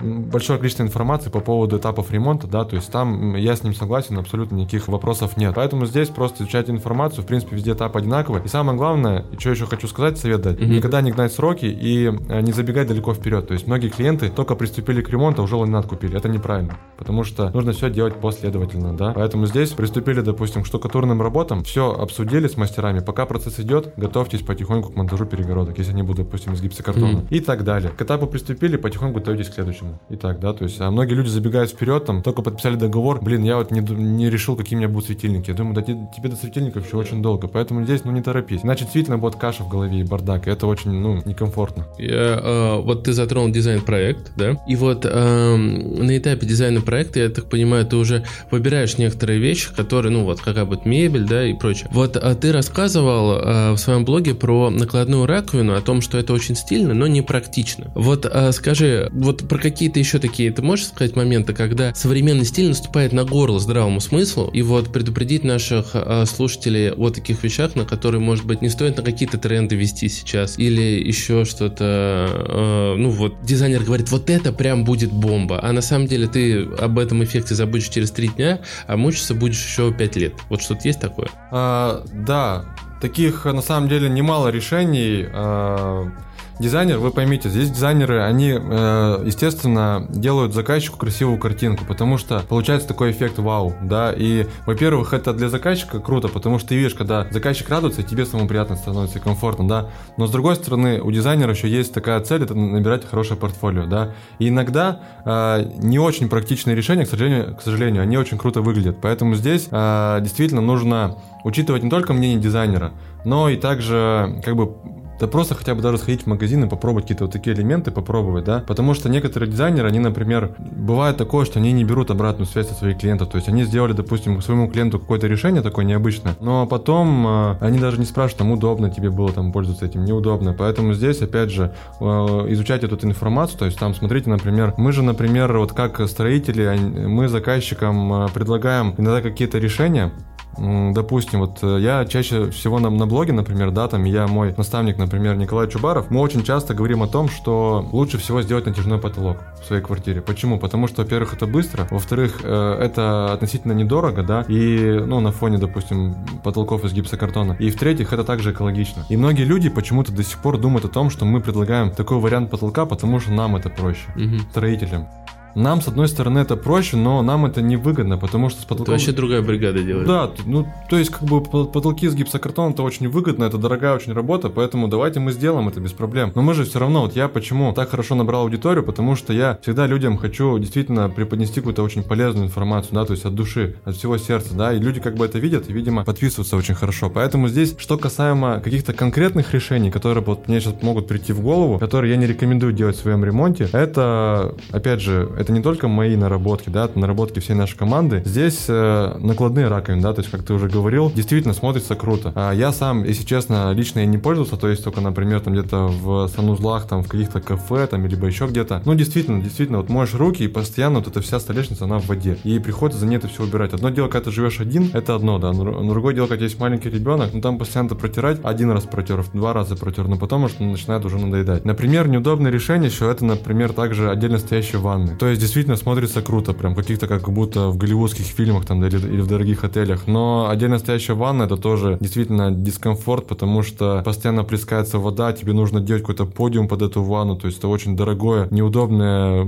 [0.00, 4.18] большое количество информации по поводу этапов ремонта, да, то есть там я с ним согласен,
[4.18, 5.54] абсолютно никаких вопросов нет.
[5.54, 8.42] Поэтому здесь просто изучать информацию, в принципе, везде этап одинаковый.
[8.44, 10.66] И самое главное, что еще хочу сказать, совет дать, mm-hmm.
[10.66, 13.46] никогда не гнать сроки и э, не забегать далеко вперед.
[13.46, 16.16] То есть многие клиенты только приступили к ремонту, а уже ламинат купили.
[16.16, 19.12] Это неправильно, потому что нужно все делать последовательно, да.
[19.12, 24.40] Поэтому здесь приступили, допустим, к штукатурным работам, все обсудили с мастерами, пока процесс идет, готовьтесь
[24.40, 27.26] потихоньку к монтажу перегородок, если они будут, допустим, из гипсокартона mm-hmm.
[27.30, 27.90] и так далее.
[27.90, 30.00] К этапу приступили, потихоньку готовитесь к следующему.
[30.10, 33.44] И так, да, то есть, а многие люди забегают вперед, там, только подписали договор, блин,
[33.44, 35.50] я вот не, не решил, какие у меня будут светильники.
[35.50, 38.60] Я думаю, да тебе до светильников еще очень долго, поэтому здесь, ну, не торопись.
[38.64, 41.86] Иначе действительно будет каша в голове и бардак, и это очень, ну, некомфортно.
[41.98, 47.28] Я, э, вот ты затронул дизайн-проект, да, и вот э, на этапе дизайна проекта, я
[47.28, 51.54] так понимаю, ты уже выбираешь некоторые вещи, которые, ну, вот, какая будет мебель, да, и
[51.54, 51.88] прочее.
[51.92, 56.32] Вот а ты рассказывал э, в своем блоге про накладную раковину, о том, что это
[56.32, 57.90] очень стильно, но не практично.
[57.94, 62.68] Вот э, скажи, вот про какие-то еще такие, ты можешь сказать моменты, когда современный стиль
[62.68, 67.84] наступает на горло здравому смыслу, и вот предупредить наших э, слушателей о таких вещах, на
[67.84, 73.10] которые, может быть, не стоит на какие-то тренды вести сейчас, или еще что-то, э, ну
[73.10, 77.22] вот, дизайнер говорит, вот это прям будет бомба, а на самом деле ты об этом
[77.22, 80.34] эффекте забудешь через три дня, а мучиться будешь еще пять лет.
[80.48, 81.28] Вот что-то есть такое?
[81.50, 85.26] А, да, таких на самом деле немало решений.
[85.32, 86.10] А
[86.58, 92.86] Дизайнер, вы поймите, здесь дизайнеры, они, э, естественно, делают заказчику красивую картинку, потому что получается
[92.86, 97.26] такой эффект вау, да, и, во-первых, это для заказчика круто, потому что ты видишь, когда
[97.30, 101.68] заказчик радуется, тебе самому приятно становится комфортно, да, но с другой стороны, у дизайнера еще
[101.68, 107.06] есть такая цель, это набирать хорошее портфолио, да, и иногда э, не очень практичные решения,
[107.06, 111.90] к сожалению, к сожалению, они очень круто выглядят, поэтому здесь э, действительно нужно учитывать не
[111.90, 112.92] только мнение дизайнера,
[113.24, 114.76] но и также как бы
[115.22, 118.44] да просто хотя бы даже сходить в магазин и попробовать какие-то вот такие элементы, попробовать,
[118.44, 122.72] да, потому что некоторые дизайнеры, они, например, бывает такое, что они не берут обратную связь
[122.72, 126.66] от своих клиентов, то есть они сделали, допустим, своему клиенту какое-то решение такое необычное, но
[126.66, 130.92] потом э, они даже не спрашивают, там, удобно тебе было там пользоваться этим, неудобно, поэтому
[130.92, 135.56] здесь, опять же, э, изучать эту информацию, то есть там, смотрите, например, мы же, например,
[135.56, 140.10] вот как строители, мы заказчикам э, предлагаем иногда какие-то решения,
[140.58, 144.98] Допустим, вот э, я чаще всего на, на блоге, например, да, там я мой наставник,
[144.98, 149.38] например, Николай Чубаров, мы очень часто говорим о том, что лучше всего сделать натяжной потолок
[149.62, 150.20] в своей квартире.
[150.20, 150.58] Почему?
[150.58, 155.58] Потому что, во-первых, это быстро, во-вторых, э, это относительно недорого, да, и, ну, на фоне,
[155.58, 157.56] допустим, потолков из гипсокартона.
[157.58, 159.06] И в-третьих, это также экологично.
[159.08, 162.50] И многие люди почему-то до сих пор думают о том, что мы предлагаем такой вариант
[162.50, 164.38] потолка, потому что нам это проще, угу.
[164.50, 165.08] строителям.
[165.54, 168.84] Нам, с одной стороны, это проще, но нам это невыгодно, потому что с потолком...
[168.84, 170.06] Это вообще другая бригада делает.
[170.06, 174.12] Да, ну, то есть, как бы, потолки с гипсокартоном это очень выгодно, это дорогая очень
[174.12, 176.32] работа, поэтому давайте мы сделаем это без проблем.
[176.34, 179.58] Но мы же все равно, вот я почему так хорошо набрал аудиторию, потому что я
[179.62, 183.96] всегда людям хочу действительно преподнести какую-то очень полезную информацию, да, то есть от души, от
[183.96, 187.10] всего сердца, да, и люди как бы это видят и, видимо, подписываются очень хорошо.
[187.10, 191.78] Поэтому здесь, что касаемо каких-то конкретных решений, которые вот мне сейчас могут прийти в голову,
[191.78, 196.16] которые я не рекомендую делать в своем ремонте, это, опять же, это не только мои
[196.16, 198.22] наработки, да, это наработки всей нашей команды.
[198.24, 202.32] Здесь э, накладные раковины, да, то есть, как ты уже говорил, действительно смотрится круто.
[202.34, 205.86] А я сам, если честно, лично я не пользовался, то есть только, например, там где-то
[205.88, 208.82] в санузлах, там в каких-то кафе, там, либо еще где-то.
[208.84, 212.38] Ну, действительно, действительно, вот моешь руки, и постоянно вот эта вся столешница, она в воде.
[212.44, 213.74] И приходится за ней это все убирать.
[213.74, 216.90] Одно дело, когда ты живешь один, это одно, да, но другое дело, когда есть маленький
[216.90, 221.04] ребенок, ну там постоянно протирать, один раз протер, два раза протер, но потом что начинает
[221.04, 221.64] уже надоедать.
[221.64, 225.16] Например, неудобное решение еще это, например, также отдельно стоящие ванны.
[225.16, 229.20] То есть действительно смотрится круто, прям каких-то как будто в голливудских фильмах там или, или
[229.20, 230.06] в дорогих отелях.
[230.06, 235.80] Но отдельно стоящая ванна это тоже действительно дискомфорт, потому что постоянно плескается вода, тебе нужно
[235.80, 239.46] делать какой-то подиум под эту ванну, то есть это очень дорогое, неудобное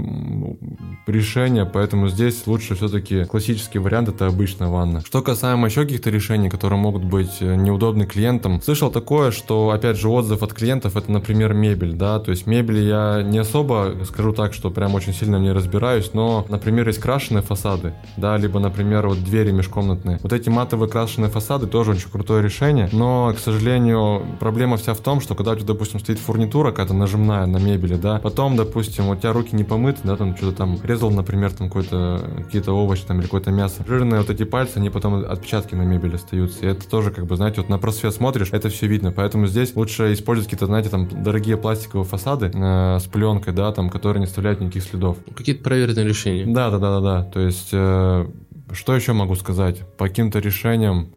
[1.06, 5.02] решение, поэтому здесь лучше все-таки классический вариант это обычная ванна.
[5.04, 9.98] Что касаемо еще каких-то решений, которые могут быть э, неудобны клиентам, слышал такое, что опять
[9.98, 14.32] же отзыв от клиентов это, например, мебель, да, то есть мебель я не особо скажу
[14.32, 15.73] так, что прям очень сильно не разбираюсь,
[16.14, 20.18] но, например, есть крашеные фасады, да, либо, например, вот двери межкомнатные.
[20.22, 25.00] Вот эти матовые крашеные фасады тоже очень крутое решение, но, к сожалению, проблема вся в
[25.00, 29.08] том, что когда у тебя, допустим, стоит фурнитура какая-то нажимная на мебели, да, потом, допустим,
[29.08, 33.04] у тебя руки не помыты, да, там что-то там резал, например, там какой-то какие-то овощи
[33.04, 33.84] там или какое-то мясо.
[33.86, 36.64] Жирные вот эти пальцы, они потом отпечатки на мебели остаются.
[36.64, 39.12] И это тоже, как бы, знаете, вот на просвет смотришь, это все видно.
[39.12, 43.90] Поэтому здесь лучше использовать какие-то, знаете, там дорогие пластиковые фасады э, с пленкой, да, там,
[43.90, 45.18] которые не оставляют никаких следов.
[45.34, 46.46] Какие-то проверенные решения.
[46.46, 47.22] Да, да, да, да, да.
[47.24, 48.26] То есть, э,
[48.72, 49.80] что еще могу сказать?
[49.96, 51.14] По каким-то решениям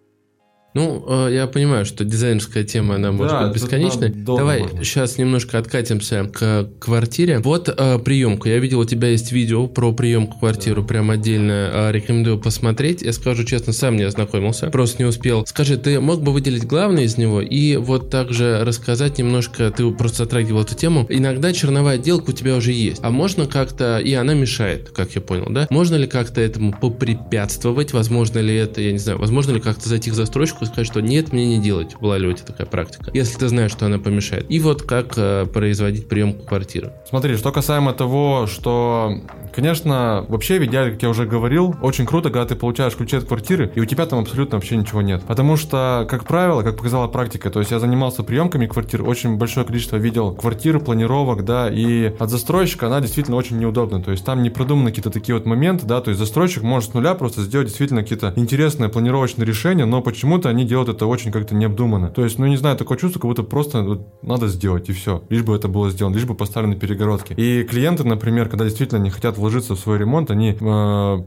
[0.73, 4.09] ну, э, я понимаю, что дизайнерская тема, она может да, быть бесконечной.
[4.09, 4.83] Давай можно.
[4.83, 7.39] сейчас немножко откатимся к квартире.
[7.39, 8.47] Вот э, приемку.
[8.47, 10.87] Я видел, у тебя есть видео про приемку квартиру, да.
[10.87, 13.01] прям отдельно э, рекомендую посмотреть.
[13.01, 15.47] Я скажу честно, сам не ознакомился, просто не успел.
[15.47, 20.25] Скажи, ты мог бы выделить главное из него и вот также рассказать немножко, ты просто
[20.25, 21.07] затрагивал эту тему.
[21.09, 25.21] Иногда черновая отделка у тебя уже есть, а можно как-то, и она мешает, как я
[25.21, 25.65] понял, да?
[25.71, 27.93] Можно ли как-то этому попрепятствовать?
[27.93, 31.31] Возможно ли это, я не знаю, возможно ли как-то зайти в застройщику сказать, что нет,
[31.31, 31.95] мне не делать.
[31.99, 33.11] Была ли у тебя такая практика?
[33.13, 34.45] Если ты знаешь, что она помешает.
[34.49, 36.93] И вот как э, производить приемку квартиры.
[37.09, 39.21] Смотри, что касаемо того, что
[39.57, 43.23] Конечно, вообще в идеале, как я уже говорил, очень круто, когда ты получаешь ключи от
[43.23, 45.23] квартиры, и у тебя там абсолютно вообще ничего нет.
[45.23, 49.65] Потому что, как правило, как показала практика, то есть я занимался приемками квартир, очень большое
[49.65, 53.99] количество видел квартир, планировок, да, и от застройщика она действительно очень неудобна.
[53.99, 56.93] То есть там не продуманы какие-то такие вот моменты, да, то есть застройщик может с
[56.93, 61.55] нуля просто сделать действительно какие-то интересные планировочные решения, но почему-то они делают это очень как-то
[61.55, 62.09] необдуманно.
[62.09, 65.23] То есть, ну не знаю, такое чувство, как будто просто вот, надо сделать и все,
[65.29, 67.33] лишь бы это было сделано, лишь бы поставлены перегородки.
[67.33, 70.55] И клиенты, например, когда действительно не хотят вложиться в свой ремонт, они э,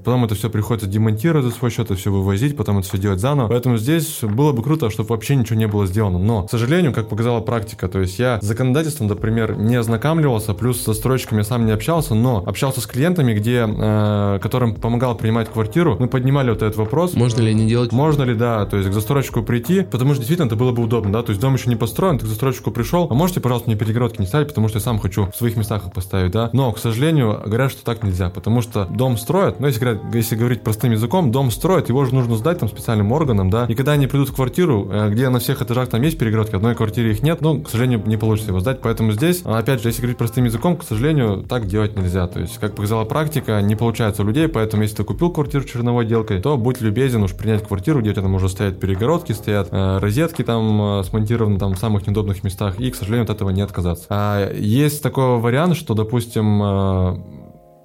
[0.04, 3.20] потом это все приходится демонтировать за свой счет, и все вывозить, потом это все делать
[3.20, 3.48] заново.
[3.48, 6.18] Поэтому здесь было бы круто, чтобы вообще ничего не было сделано.
[6.18, 10.80] Но, к сожалению, как показала практика, то есть я с законодательством, например, не ознакомливался, плюс
[10.80, 15.48] с застройщиками я сам не общался, но общался с клиентами, где, э, которым помогал принимать
[15.48, 17.14] квартиру, мы поднимали вот этот вопрос.
[17.14, 17.92] Можно ли не делать?
[17.92, 21.12] Можно ли, да, то есть к застройщику прийти, потому что действительно это было бы удобно,
[21.12, 23.76] да, то есть дом еще не построен, ты к застройщику пришел, а можете, пожалуйста, мне
[23.76, 26.50] перегородки не ставить, потому что я сам хочу в своих местах их поставить, да.
[26.52, 30.62] Но, к сожалению, говорят, что так нельзя, потому что дом строят, ну, если, если говорить
[30.62, 34.06] простым языком, дом строят, его же нужно сдать там специальным органам, да, и когда они
[34.06, 37.40] придут в квартиру, э, где на всех этажах там есть перегородки, одной квартире их нет,
[37.40, 40.76] ну, к сожалению, не получится его сдать, поэтому здесь, опять же, если говорить простым языком,
[40.76, 44.84] к сожалению, так делать нельзя, то есть, как показала практика, не получается у людей, поэтому
[44.84, 48.22] если ты купил квартиру черновой отделкой, то будь любезен уж принять квартиру, где у тебя
[48.22, 48.99] там уже стоят перегородки,
[49.32, 53.30] стоят э, розетки там э, смонтированы там в самых неудобных местах, и, к сожалению, от
[53.30, 54.06] этого не отказаться.
[54.10, 57.16] А есть такой вариант, что, допустим, э,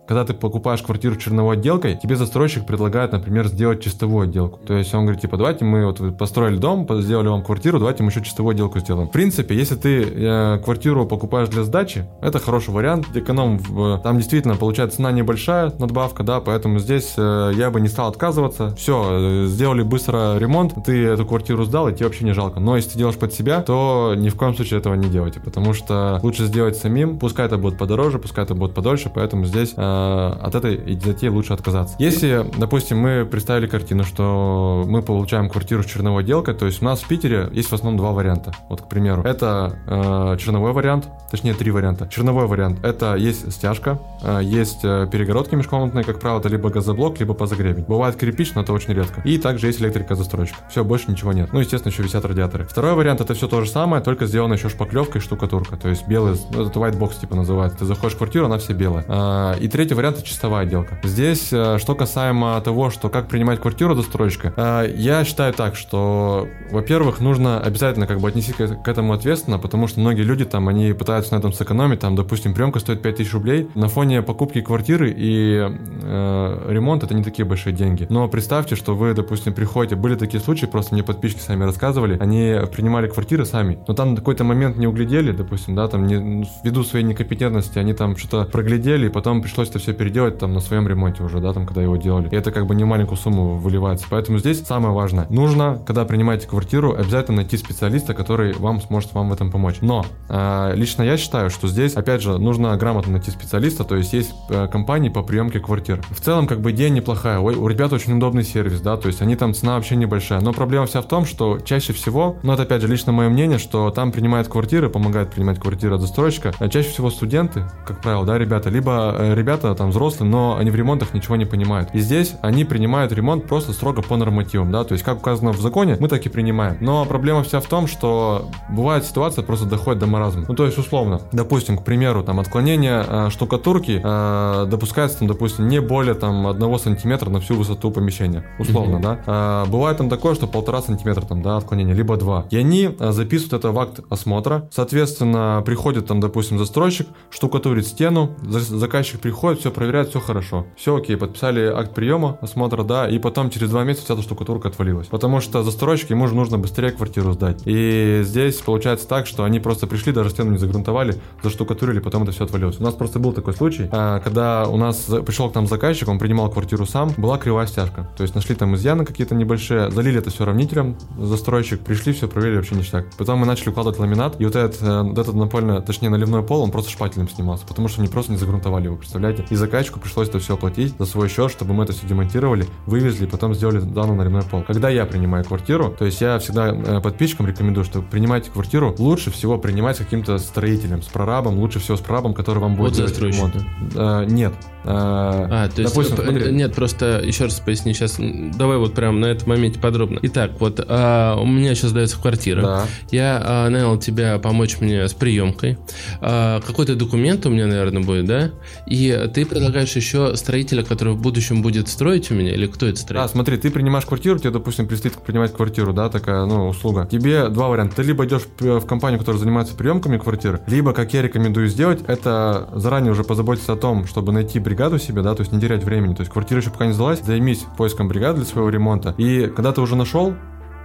[0.08, 4.60] когда ты покупаешь квартиру черновой отделкой, тебе застройщик предлагает, например, сделать чистовую отделку.
[4.66, 8.10] То есть он говорит, типа, давайте мы вот построили дом, сделали вам квартиру, давайте мы
[8.10, 9.08] еще чистовую отделку сделаем.
[9.08, 13.08] В принципе, если ты э, квартиру покупаешь для сдачи, это хороший вариант.
[13.16, 17.88] Эконом, в, там действительно получается цена небольшая, надбавка, да, поэтому здесь э, я бы не
[17.88, 18.76] стал отказываться.
[18.76, 22.60] Все, э, сделали быстро ремонт, ты эту квартиру сдал, и тебе вообще не жалко.
[22.60, 25.74] Но если ты делаешь под себя, то ни в коем случае этого не делайте, потому
[25.74, 29.95] что лучше сделать самим, пускай это будет подороже, пускай это будет подольше, поэтому здесь э,
[30.42, 31.96] от этой затеи лучше отказаться.
[32.00, 36.86] Если, допустим, мы представили картину, что мы получаем квартиру с черновой отделкой, то есть у
[36.86, 38.54] нас в Питере есть в основном два варианта.
[38.70, 42.08] Вот, к примеру, это э, черновой вариант, точнее три варианта.
[42.08, 47.20] Черновой вариант это есть стяжка, э, есть э, перегородки межкомнатные, как правило, это либо газоблок,
[47.20, 47.86] либо позагребень.
[47.86, 49.22] Бывает кирпич, но это очень редко.
[49.22, 50.56] И также есть электрика застройщик.
[50.70, 51.54] Все, больше ничего нет.
[51.54, 52.66] Ну, естественно, еще висят радиаторы.
[52.66, 55.78] Второй вариант это все то же самое, только сделано еще шпаклевкой, штукатурка.
[55.78, 57.80] То есть белый, ну, это white box типа называется.
[57.80, 59.06] Ты заходишь в квартиру, она вся белая.
[59.08, 61.00] Э, и третий третий вариант это чистовая отделка.
[61.04, 66.48] Здесь, э, что касаемо того, что как принимать квартиру застройщика, э, я считаю так, что,
[66.72, 70.94] во-первых, нужно обязательно как бы отнести к этому ответственно, потому что многие люди там, они
[70.94, 75.70] пытаются на этом сэкономить, там, допустим, приемка стоит 5000 рублей, на фоне покупки квартиры и
[76.02, 78.08] э, ремонт это не такие большие деньги.
[78.10, 82.60] Но представьте, что вы, допустим, приходите, были такие случаи, просто мне подписчики сами рассказывали, они
[82.76, 87.06] принимали квартиры сами, но там какой-то момент не углядели, допустим, да, там не, ввиду своей
[87.06, 91.22] некомпетентности, они там что-то проглядели, и потом пришлось это все переделать там на своем ремонте
[91.22, 92.30] уже, да, там, когда его делали.
[92.30, 94.06] И это как бы не маленькую сумму выливается.
[94.10, 95.28] Поэтому здесь самое важное.
[95.30, 99.78] Нужно, когда принимаете квартиру, обязательно найти специалиста, который вам сможет вам в этом помочь.
[99.82, 104.14] Но э, лично я считаю, что здесь, опять же, нужно грамотно найти специалиста, то есть
[104.14, 106.02] есть э, компании по приемке квартир.
[106.10, 107.40] В целом, как бы идея неплохая.
[107.40, 110.40] Ой, у ребят очень удобный сервис, да, то есть они там цена вообще небольшая.
[110.40, 113.60] Но проблема вся в том, что чаще всего, ну это опять же лично мое мнение,
[113.60, 118.26] что там принимают квартиры, помогают принимать квартиры от застройщика, а чаще всего студенты, как правило,
[118.26, 121.90] да, ребята, либо э, ребята там взрослые, но они в ремонтах ничего не понимают.
[121.94, 125.60] И здесь они принимают ремонт просто строго по нормативам, да, то есть как указано в
[125.60, 126.78] законе, мы так и принимаем.
[126.82, 130.46] Но проблема вся в том, что бывает ситуация просто доходит до маразма.
[130.48, 135.68] Ну то есть условно, допустим, к примеру, там отклонение э, штукатурки э, допускается, там, допустим,
[135.68, 139.24] не более там одного сантиметра на всю высоту помещения, условно, mm-hmm.
[139.26, 139.64] да.
[139.66, 142.46] Э, бывает там такое, что полтора сантиметра там, да, отклонение, либо два.
[142.50, 148.32] И они э, записывают это в акт осмотра, соответственно, приходит там, допустим, застройщик, штукатурит стену,
[148.42, 150.66] заказчик приходит, все проверяет, все хорошо.
[150.76, 154.70] Все окей, подписали акт приема, осмотра, да, и потом через два месяца вся эта штукатурка
[154.70, 155.08] отвалилась.
[155.08, 157.62] Потому что застройщик, ему же нужно быстрее квартиру сдать.
[157.66, 162.32] И здесь получается так, что они просто пришли, даже стену не загрунтовали, заштукатурили, потом это
[162.32, 162.80] все отвалилось.
[162.80, 166.20] У нас просто был такой случай, а, когда у нас пришел к нам заказчик, он
[166.20, 168.10] принимал квартиру сам, была кривая стяжка.
[168.18, 172.58] То есть нашли там изъяны какие-то небольшие, залили это все равнителем, застройщик, пришли, все проверили,
[172.58, 173.06] вообще ништяк.
[173.18, 176.62] Потом мы начали укладывать ламинат, и вот этот, э, вот этот напольный, точнее наливной пол,
[176.62, 179.45] он просто шпателем снимался, потому что они просто не загрунтовали его, представляете?
[179.50, 183.26] И заказчику пришлось это все оплатить за свой счет, чтобы мы это все демонтировали, вывезли,
[183.26, 184.64] потом сделали данный наливной пол.
[184.64, 189.32] Когда я принимаю квартиру, то есть я всегда э, подписчикам рекомендую, что принимайте квартиру, лучше
[189.32, 192.98] всего принимать с каким-то строителем, с прорабом, лучше всего с прорабом, который вам будет вот
[192.98, 193.56] делать ремонт.
[193.96, 194.54] Э, нет.
[194.86, 196.52] Э, а, то есть, допустим, смотри.
[196.52, 200.20] нет, просто еще раз поясни сейчас, давай вот прям на этом моменте подробно.
[200.22, 202.86] Итак, вот а, у меня сейчас дается квартира, да.
[203.10, 205.80] я а, нанял тебя помочь мне с приемкой,
[206.22, 208.52] а, какой-то документ у меня, наверное, будет, да,
[208.86, 213.00] и ты предлагаешь еще строителя, который в будущем будет строить у меня, или кто это
[213.00, 213.24] строит?
[213.24, 217.08] Да, смотри, ты принимаешь квартиру, тебе, допустим, предстоит принимать квартиру, да, такая, ну, услуга.
[217.12, 217.96] Тебе два варианта.
[217.98, 222.70] Ты либо идешь в компанию, которая занимается приемками квартир, либо, как я рекомендую сделать, это
[222.76, 226.14] заранее уже позаботиться о том, чтобы найти бригаду себе, да, то есть не терять времени.
[226.14, 229.16] То есть квартира еще пока не сдалась, займись поиском бригады для своего ремонта.
[229.18, 230.36] И когда ты уже нашел,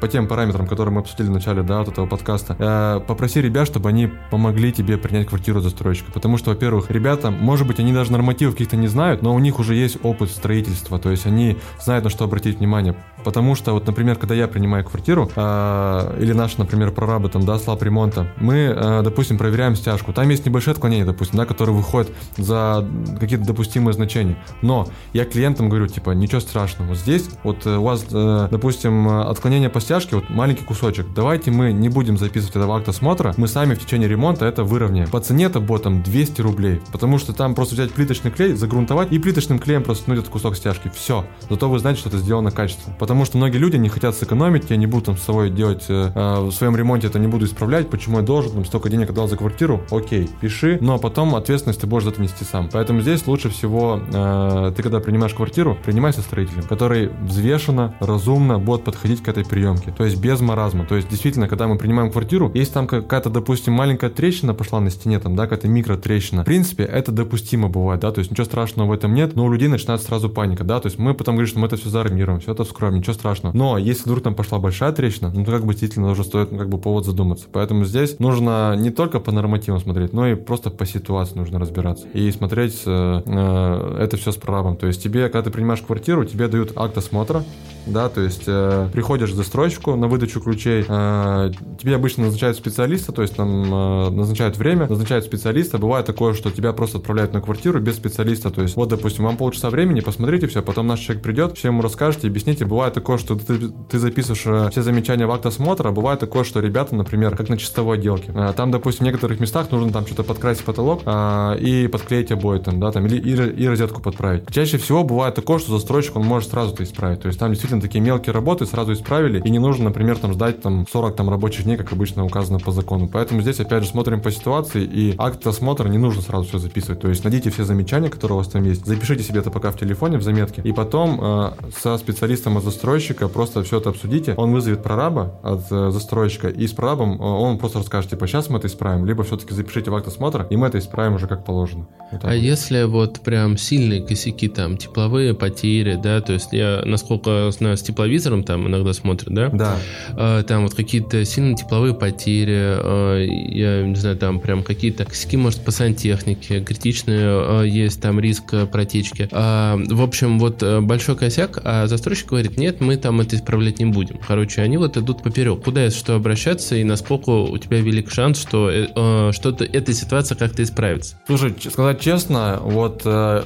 [0.00, 3.66] по тем параметрам, которые мы обсудили в начале да, вот этого подкаста, э, попроси ребят,
[3.66, 6.10] чтобы они помогли тебе принять квартиру застройщика.
[6.10, 9.58] Потому что, во-первых, ребята, может быть, они даже нормативов каких-то не знают, но у них
[9.58, 12.96] уже есть опыт строительства, то есть они знают, на что обратить внимание.
[13.24, 17.58] Потому что, вот, например, когда я принимаю квартиру, э, или наш, например, прорабы там, да,
[17.58, 20.12] слаб ремонта, мы, э, допустим, проверяем стяжку.
[20.12, 22.86] Там есть небольшое отклонение, допустим, да, которое выходит за
[23.18, 24.36] какие-то допустимые значения.
[24.62, 26.88] Но я клиентам говорю, типа, ничего страшного.
[26.88, 31.06] Вот здесь, вот э, у вас, э, допустим, отклонение по стяжке, вот маленький кусочек.
[31.14, 34.64] Давайте мы не будем записывать это в акт осмотра, мы сами в течение ремонта это
[34.64, 35.08] выровняем.
[35.08, 39.12] По цене это будет там 200 рублей, потому что там просто взять плиточный клей, загрунтовать
[39.12, 40.90] и плиточным клеем просто ткнуть этот кусок стяжки.
[40.94, 41.24] Все.
[41.48, 42.94] Зато вы знаете, что это сделано качественно.
[43.10, 46.12] Потому что многие люди не хотят сэкономить, я не буду там с собой делать э,
[46.14, 49.26] э, в своем ремонте это не буду исправлять, почему я должен, там столько денег отдал
[49.26, 52.68] за квартиру, окей, пиши, но потом ответственность ты будешь за это нести сам.
[52.72, 58.60] Поэтому здесь лучше всего э, ты когда принимаешь квартиру, принимай со строителем, который взвешенно, разумно
[58.60, 60.86] будет подходить к этой приемке, то есть без маразма.
[60.86, 64.88] То есть действительно, когда мы принимаем квартиру, если там какая-то, допустим, маленькая трещина пошла на
[64.88, 68.86] стене, там, да, какая-то микротрещина, в принципе, это допустимо бывает, да, то есть ничего страшного
[68.86, 71.48] в этом нет, но у людей начинает сразу паника, да, то есть мы потом говорим,
[71.48, 73.50] что мы это все заармируем, все это вскроем, ничего страшного страшно.
[73.54, 76.58] Но если вдруг там пошла большая трещина, ну то как бы действительно уже стоит ну,
[76.58, 77.46] как бы повод задуматься.
[77.50, 82.06] Поэтому здесь нужно не только по нормативам смотреть, но и просто по ситуации нужно разбираться.
[82.08, 84.76] И смотреть э, э, это все с прорабом.
[84.76, 87.44] То есть тебе, когда ты принимаешь квартиру, тебе дают акт осмотра,
[87.92, 93.22] да, то есть э, приходишь застройщику на выдачу ключей, э, тебе обычно назначают специалиста, то
[93.22, 97.80] есть там э, назначают время, назначают специалиста, бывает такое, что тебя просто отправляют на квартиру
[97.80, 101.56] без специалиста, то есть вот, допустим, вам полчаса времени, посмотрите все, потом наш человек придет,
[101.56, 105.46] все ему расскажете, объясните, бывает такое, что ты, ты записываешь э, все замечания в акт
[105.46, 109.40] осмотра, бывает такое, что ребята, например, как на чистовой отделке, э, там, допустим, в некоторых
[109.40, 113.62] местах нужно там что-то подкрасить потолок э, и подклеить обои там, да, там, или и,
[113.62, 114.44] и розетку подправить.
[114.50, 117.79] Чаще всего бывает такое, что застройщик, он может сразу это исправить, то есть там действительно
[117.80, 121.30] действительно такие мелкие работы сразу исправили, и не нужно, например, там ждать там 40 там
[121.30, 123.08] рабочих дней, как обычно указано по закону.
[123.08, 127.00] Поэтому здесь, опять же, смотрим по ситуации, и акт осмотра не нужно сразу все записывать.
[127.00, 129.78] То есть найдите все замечания, которые у вас там есть, запишите себе это пока в
[129.78, 131.50] телефоне, в заметке, и потом э,
[131.80, 134.34] со специалистом от застройщика просто все это обсудите.
[134.36, 138.48] Он вызовет прораба от э, застройщика, и с прорабом э, он просто расскажет, типа, сейчас
[138.50, 141.44] мы это исправим, либо все-таки запишите в акт осмотра, и мы это исправим уже как
[141.44, 141.86] положено.
[142.12, 142.34] Вот а вот.
[142.34, 147.82] если вот прям сильные косяки, там, тепловые потери, да, то есть я, насколько знаю, с
[147.82, 149.48] тепловизором там иногда смотрят, да?
[149.50, 149.78] Да.
[150.16, 155.36] А, там вот какие-то сильные тепловые потери, а, я не знаю, там прям какие-то косяки,
[155.36, 159.28] может, по сантехнике, критичные а, есть там риск протечки.
[159.32, 163.78] А, в общем, вот э, большой косяк, а застройщик говорит, нет, мы там это исправлять
[163.78, 164.18] не будем.
[164.26, 165.62] Короче, они вот идут поперек.
[165.62, 170.36] Куда если что обращаться и насколько у тебя велик шанс, что э, что-то эта ситуация
[170.36, 171.16] как-то исправится?
[171.26, 173.42] Слушай, сказать честно, вот э,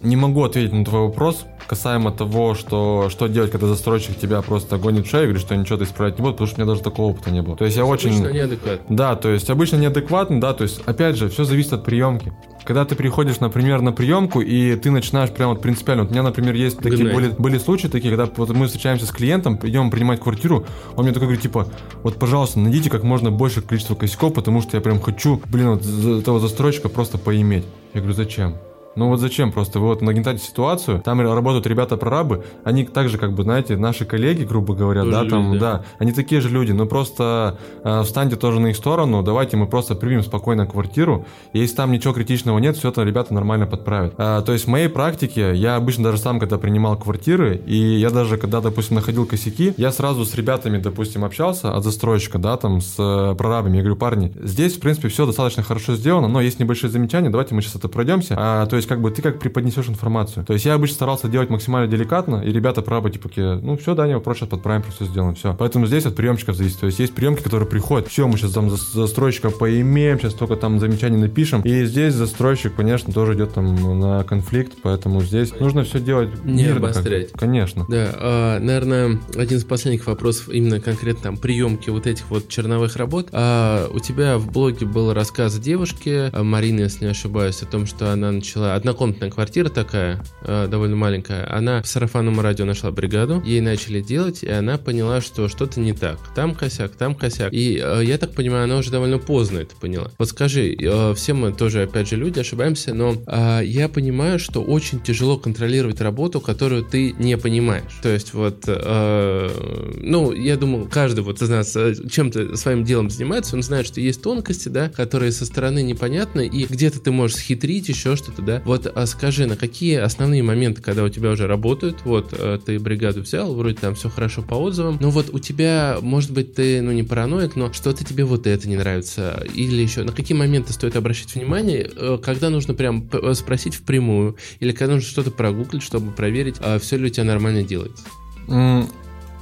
[0.00, 4.78] не могу ответить на твой вопрос касаемо того, что, что делать, когда застройщик тебя просто
[4.78, 6.72] гонит в шею и говорит, что ничего ты исправлять не будет, потому что у меня
[6.72, 7.56] даже такого опыта не было.
[7.56, 8.10] То есть я очень...
[8.10, 8.96] Обычно неадекватно.
[8.96, 12.32] Да, то есть обычно неадекватно, да, то есть опять же, все зависит от приемки.
[12.64, 16.22] Когда ты приходишь, например, на приемку, и ты начинаешь прямо вот принципиально, вот у меня,
[16.22, 20.20] например, есть такие были, были случаи такие, когда вот мы встречаемся с клиентом, идем принимать
[20.20, 20.64] квартиру,
[20.96, 21.66] он мне такой говорит, типа,
[22.02, 25.84] вот, пожалуйста, найдите как можно больше количество косяков, потому что я прям хочу, блин, вот
[26.20, 27.64] этого застройщика просто поиметь.
[27.94, 28.56] Я говорю, зачем?
[28.98, 29.78] Ну вот зачем просто?
[29.78, 34.74] Вы вот нагнетаете ситуацию, там работают ребята-прорабы, они также, как бы, знаете, наши коллеги, грубо
[34.74, 35.58] говоря, тоже да, там, да.
[35.58, 39.68] да, они такие же люди, но просто э, встаньте тоже на их сторону, давайте мы
[39.68, 44.14] просто примем спокойно квартиру, и если там ничего критичного нет, все это ребята нормально подправят.
[44.18, 48.10] А, то есть в моей практике, я обычно даже сам, когда принимал квартиры, и я
[48.10, 52.80] даже, когда, допустим, находил косяки, я сразу с ребятами, допустим, общался от застройщика, да, там,
[52.80, 56.58] с э, прорабами, я говорю, парни, здесь, в принципе, все достаточно хорошо сделано, но есть
[56.58, 58.34] небольшие замечания, давайте мы сейчас это пройдемся.
[58.36, 60.44] А, то есть как бы ты как преподнесешь информацию.
[60.44, 64.06] То есть я обычно старался делать максимально деликатно, и ребята правы, типа, ну все, да,
[64.06, 65.54] не вопрос, сейчас подправим, все сделаем, все.
[65.58, 66.80] Поэтому здесь от приемщиков зависит.
[66.80, 70.80] То есть есть приемки, которые приходят, все, мы сейчас там застройщика поимеем, сейчас только там
[70.80, 71.62] замечания напишем.
[71.62, 76.64] И здесь застройщик, конечно, тоже идет там на конфликт, поэтому здесь нужно все делать не
[76.64, 77.32] мирно, обострять.
[77.32, 77.86] Как, конечно.
[77.88, 82.96] Да, а, наверное, один из последних вопросов именно конкретно там приемки вот этих вот черновых
[82.96, 83.28] работ.
[83.32, 87.86] А, у тебя в блоге был рассказ девушки, а, Марины, если не ошибаюсь, о том,
[87.86, 91.50] что она начала однокомнатная квартира такая, э, довольно маленькая.
[91.52, 95.92] Она в сарафанном радио нашла бригаду, ей начали делать, и она поняла, что что-то не
[95.92, 96.18] так.
[96.34, 97.52] Там косяк, там косяк.
[97.52, 100.10] И э, я так понимаю, она уже довольно поздно это поняла.
[100.18, 103.16] Вот скажи, э, все мы тоже, опять же, люди, ошибаемся, но
[103.62, 107.98] я понимаю, что очень тяжело контролировать работу, которую ты не понимаешь.
[108.02, 111.76] То есть вот, ну, я думаю, каждый вот из нас
[112.10, 116.64] чем-то своим делом занимается, он знает, что есть тонкости, да, которые со стороны непонятны, и
[116.64, 118.57] где-то ты можешь схитрить, еще что-то, да.
[118.64, 122.78] Вот а скажи, на какие основные моменты, когда у тебя уже работают, вот э, ты
[122.78, 126.80] бригаду взял, вроде там все хорошо по отзывам, но вот у тебя, может быть, ты,
[126.82, 130.72] ну не параноик, но что-то тебе вот это не нравится, или еще, на какие моменты
[130.72, 135.82] стоит обращать внимание, э, когда нужно прям э, спросить впрямую, или когда нужно что-то прогуглить,
[135.82, 138.04] чтобы проверить, а все ли у тебя нормально делается?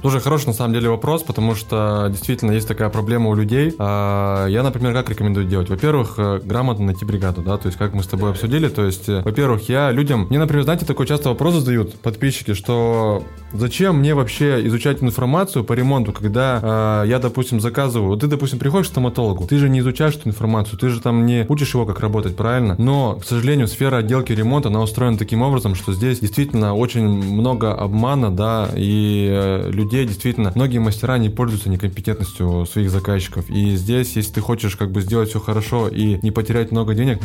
[0.07, 3.75] Слушай, хороший на самом деле вопрос, потому что действительно есть такая проблема у людей.
[3.77, 5.67] А, я, например, как рекомендую делать?
[5.67, 9.09] Во-первых, э, грамотно найти бригаду, да, то есть как мы с тобой обсудили, то есть,
[9.09, 14.15] э, во-первых, я людям, мне, например, знаете, такой часто вопрос задают подписчики, что зачем мне
[14.15, 19.45] вообще изучать информацию по ремонту, когда э, я, допустим, заказываю, ты, допустим, приходишь к стоматологу,
[19.45, 22.75] ты же не изучаешь эту информацию, ты же там не учишь его, как работать, правильно?
[22.77, 27.73] Но, к сожалению, сфера отделки ремонта, она устроена таким образом, что здесь действительно очень много
[27.73, 33.49] обмана, да, и э, людей людей действительно, многие мастера не пользуются некомпетентностью своих заказчиков.
[33.49, 37.19] И здесь, если ты хочешь как бы сделать все хорошо и не потерять много денег,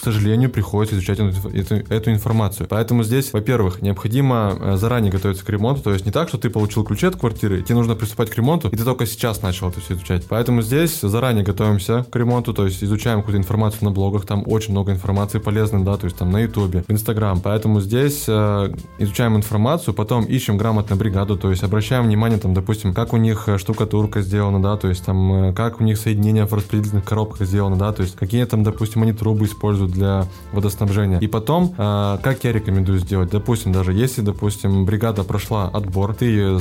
[0.00, 2.66] к сожалению, приходится изучать эту, эту, информацию.
[2.66, 6.48] Поэтому здесь, во-первых, необходимо э, заранее готовиться к ремонту, то есть не так, что ты
[6.48, 9.82] получил ключи от квартиры, тебе нужно приступать к ремонту, и ты только сейчас начал это
[9.82, 10.24] все изучать.
[10.26, 14.70] Поэтому здесь заранее готовимся к ремонту, то есть изучаем какую-то информацию на блогах, там очень
[14.70, 17.38] много информации полезной, да, то есть там на ютубе, в инстаграм.
[17.38, 22.94] Поэтому здесь э, изучаем информацию, потом ищем грамотно бригаду, то есть обращаем внимание, там, допустим,
[22.94, 26.46] как у них э, штукатурка сделана, да, то есть там, э, как у них соединение
[26.46, 31.18] в распределительных коробках сделано, да, то есть какие там, допустим, они трубы используют для водоснабжения.
[31.18, 36.58] И потом, э, как я рекомендую сделать, допустим, даже если, допустим, бригада прошла отбор, ты,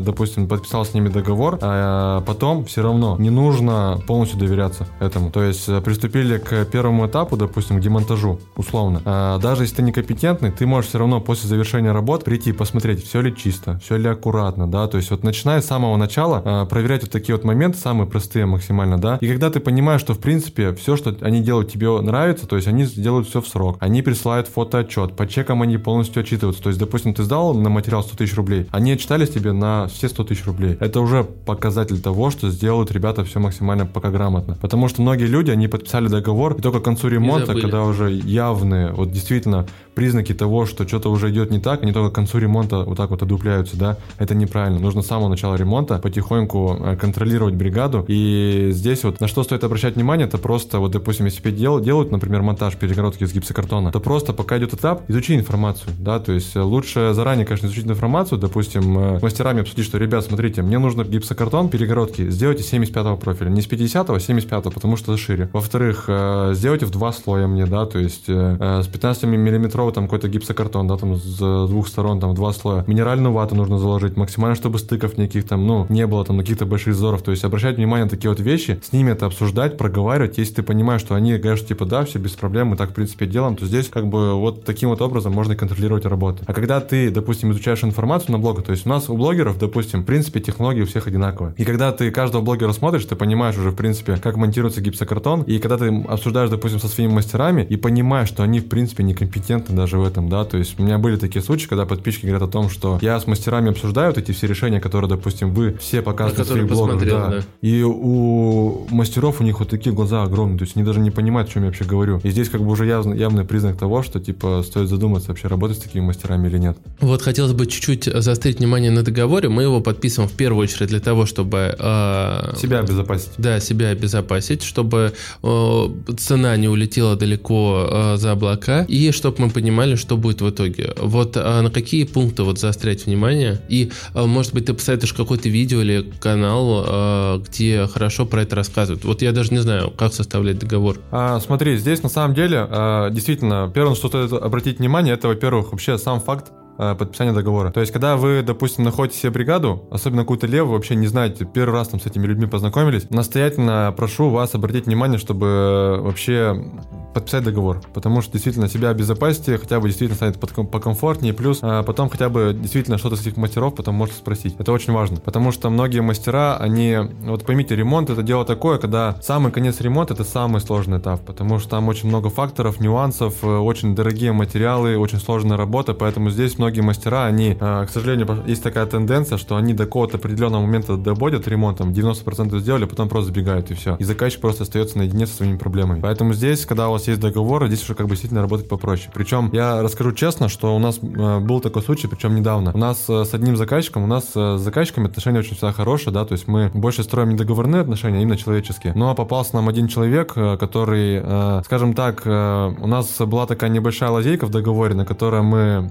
[0.00, 5.30] допустим, подписал с ними договор, а потом все равно не нужно полностью доверяться этому.
[5.30, 9.02] То есть э, приступили к первому этапу, допустим, к демонтажу, условно.
[9.04, 13.20] А даже если ты некомпетентный, ты можешь все равно после завершения работ прийти посмотреть, все
[13.20, 17.02] ли чисто, все ли аккуратно, да, то есть вот начиная с самого начала э, проверять
[17.02, 20.74] вот такие вот моменты, самые простые максимально, да, и когда ты понимаешь, что в принципе
[20.74, 24.02] все, что они делают, тебе нравится, то есть есть они делают все в срок, они
[24.02, 26.62] присылают фотоотчет, по чекам они полностью отчитываются.
[26.62, 30.08] То есть, допустим, ты сдал на материал 100 тысяч рублей, они отчитались тебе на все
[30.08, 30.76] 100 тысяч рублей.
[30.80, 34.56] Это уже показатель того, что сделают ребята все максимально пока грамотно.
[34.60, 38.92] Потому что многие люди, они подписали договор, и только к концу ремонта, когда уже явные,
[38.92, 42.84] вот действительно, признаки того, что что-то уже идет не так, они только к концу ремонта
[42.84, 44.78] вот так вот одупляются, да, это неправильно.
[44.78, 48.04] Нужно с самого начала ремонта потихоньку э, контролировать бригаду.
[48.08, 52.10] И здесь вот на что стоит обращать внимание, это просто вот, допустим, если дел, делают,
[52.10, 56.56] например, монтаж перегородки из гипсокартона, то просто пока идет этап, изучи информацию, да, то есть
[56.56, 60.78] э, лучше заранее, конечно, изучить информацию, допустим, э, с мастерами обсудить, что, ребят, смотрите, мне
[60.78, 65.50] нужно гипсокартон, перегородки, сделайте 75 профиля, не с 50, а 75, потому что шире.
[65.52, 66.08] Во-вторых,
[66.52, 70.86] сделайте в два слоя мне, да, то есть с 15 миллиметров метровый там какой-то гипсокартон,
[70.86, 72.84] да, там с двух сторон там два слоя.
[72.86, 76.94] Минеральную вату нужно заложить, максимально, чтобы стыков никаких там, ну, не было там каких-то больших
[76.94, 77.22] зазоров.
[77.22, 80.38] То есть обращать внимание на такие вот вещи, с ними это обсуждать, проговаривать.
[80.38, 83.26] Если ты понимаешь, что они говорят, типа, да, все без проблем, мы так, в принципе,
[83.26, 86.44] делаем, то здесь как бы вот таким вот образом можно контролировать работу.
[86.46, 90.02] А когда ты, допустим, изучаешь информацию на блогах, то есть у нас у блогеров, допустим,
[90.02, 91.54] в принципе, технологии у всех одинаковые.
[91.58, 95.58] И когда ты каждого блогера смотришь, ты понимаешь уже, в принципе, как монтируется гипсокартон, и
[95.58, 99.98] когда ты обсуждаешь, допустим, со своими мастерами, и понимаешь, что они, в принципе, некомпетентны даже
[99.98, 102.68] в этом, да, то есть у меня были такие случаи, когда подписчики говорят о том,
[102.68, 106.46] что я с мастерами обсуждаю вот эти все решения, которые, допустим, вы все показываете в
[106.46, 107.28] своих блогах, да.
[107.28, 111.10] да, и у мастеров у них вот такие глаза огромные, то есть они даже не
[111.10, 112.20] понимают, о чем я вообще говорю.
[112.22, 115.78] И здесь как бы уже явно, явный признак того, что, типа, стоит задуматься, вообще работать
[115.78, 116.76] с такими мастерами или нет.
[117.00, 119.48] Вот хотелось бы чуть-чуть заострить внимание на договоре.
[119.48, 121.74] Мы его подписываем в первую очередь для того, чтобы...
[121.78, 123.30] Э, себя обезопасить.
[123.38, 125.12] Да, себя обезопасить, чтобы
[125.42, 129.61] э, цена не улетела далеко э, за облака, и чтобы мы понимали,
[129.96, 130.92] что будет в итоге.
[130.96, 133.60] Вот а на какие пункты вот заострять внимание?
[133.68, 138.56] И, а, может быть, ты посоветуешь какое-то видео или канал, а, где хорошо про это
[138.56, 139.04] рассказывают?
[139.04, 140.98] Вот я даже не знаю, как составлять договор.
[141.10, 142.68] А, смотри, здесь на самом деле,
[143.10, 147.70] действительно, первое, что стоит обратить внимание, это, во-первых, вообще сам факт подписания договора.
[147.70, 151.74] То есть, когда вы, допустим, находите себе бригаду, особенно какую-то левую, вообще не знаете, первый
[151.74, 156.64] раз там с этими людьми познакомились, настоятельно прошу вас обратить внимание, чтобы вообще
[157.12, 162.08] подписать договор, потому что действительно себя обезопасите, хотя бы действительно станет покомфортнее, плюс а потом
[162.08, 164.54] хотя бы действительно что-то с этих мастеров потом можете спросить.
[164.58, 169.16] Это очень важно, потому что многие мастера, они, вот поймите, ремонт это дело такое, когда
[169.20, 173.46] самый конец ремонта это самый сложный этап, потому что там очень много факторов, нюансов, э,
[173.46, 178.62] очень дорогие материалы, очень сложная работа, поэтому здесь многие мастера, они, э, к сожалению, есть
[178.62, 183.70] такая тенденция, что они до какого-то определенного момента доводят ремонтом, 90% сделали, потом просто сбегают
[183.70, 183.96] и все.
[183.98, 186.00] И заказчик просто остается наедине со своими проблемами.
[186.00, 189.10] Поэтому здесь, когда у вас есть договор, здесь уже как бы действительно работать попроще.
[189.14, 192.72] Причем я расскажу честно, что у нас э, был такой случай, причем недавно.
[192.74, 196.24] У нас э, с одним заказчиком, у нас с заказчиками отношения очень всегда хорошие, да,
[196.24, 198.92] то есть мы больше строим не договорные отношения, а именно человеческие.
[198.94, 201.22] Но попался нам один человек, который,
[201.64, 205.90] скажем так, у нас была такая небольшая лазейка в договоре, на которой мы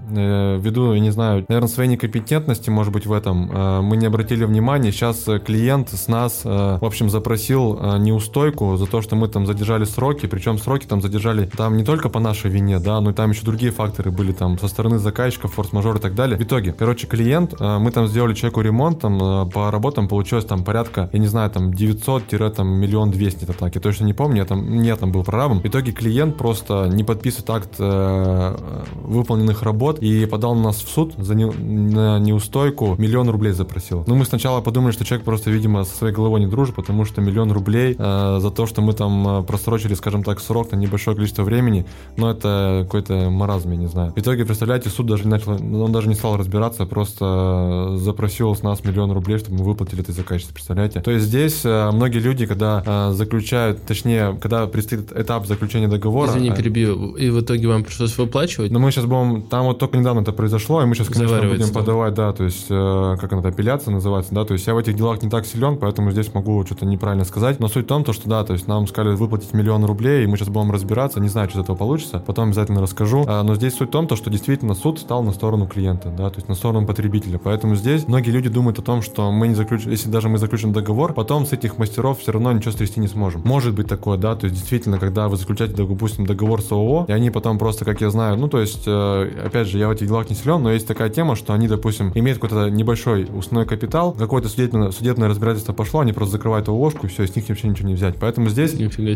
[0.62, 4.46] ввиду, я не знаю, наверное, своей некомпетентности, может быть, в этом, э, мы не обратили
[4.46, 4.92] внимания.
[4.92, 9.46] Сейчас э, клиент с нас, э, в общем, запросил неустойку за то, что мы там
[9.46, 13.14] задержали сроки, причем сроки там задержали там не только по нашей вине, да, но и
[13.14, 16.38] там еще другие факторы были там со стороны заказчиков, форс-мажор и так далее.
[16.38, 21.10] В итоге, короче, клиент, мы там сделали человеку ремонт, там по работам получилось там порядка,
[21.14, 24.82] я не знаю, там 900 там миллион двести, так, я точно не помню, я там,
[24.82, 25.62] не там был прорабом.
[25.62, 30.90] В итоге клиент просто не подписывает акт выполненных работ и подал подал на нас в
[30.90, 34.04] суд за не, на неустойку, миллион рублей запросил.
[34.08, 37.22] Ну, мы сначала подумали, что человек просто, видимо, со своей головой не дружит, потому что
[37.22, 41.16] миллион рублей э, за то, что мы там э, просрочили, скажем так, срок на небольшое
[41.16, 41.86] количество времени,
[42.18, 44.14] ну, это какой-то маразм, я не знаю.
[44.16, 48.64] В итоге, представляете, суд даже не начал, он даже не стал разбираться, просто запросил с
[48.64, 51.02] нас миллион рублей, чтобы мы выплатили это заказчице, представляете?
[51.02, 56.32] То есть здесь э, многие люди, когда э, заключают, точнее, когда предстоит этап заключения договора...
[56.32, 58.72] Извини, э, перебью, и в итоге вам пришлось выплачивать?
[58.72, 61.70] Но мы сейчас будем, там вот только недавно это произошло, и мы сейчас, конечно, будем
[61.72, 64.96] подавать, да, то есть, э, как она, апелляция называется, да, то есть я в этих
[64.96, 68.12] делах не так силен, поэтому здесь могу что-то неправильно сказать, но суть в том, то,
[68.12, 71.28] что, да, то есть нам сказали выплатить миллион рублей, и мы сейчас будем разбираться, не
[71.28, 74.16] знаю, что из этого получится, потом обязательно расскажу, а, но здесь суть в том, то,
[74.16, 78.08] что действительно суд стал на сторону клиента, да, то есть на сторону потребителя, поэтому здесь
[78.08, 81.46] многие люди думают о том, что мы не заключим, если даже мы заключим договор, потом
[81.46, 83.44] с этих мастеров все равно ничего стрясти не сможем.
[83.46, 87.12] Может быть такое, да, то есть действительно, когда вы заключаете, допустим, договор с ООО, и
[87.12, 90.08] они потом просто, как я знаю, ну, то есть, э, опять же, я в этих
[90.08, 94.14] делах не силен, но есть такая тема, что они, допустим, имеют какой-то небольшой устной капитал,
[94.14, 97.68] какое-то судебное, судебное разбирательство пошло, они просто закрывают его ложку, и все, с них вообще
[97.68, 98.16] ничего не взять.
[98.20, 98.74] Поэтому здесь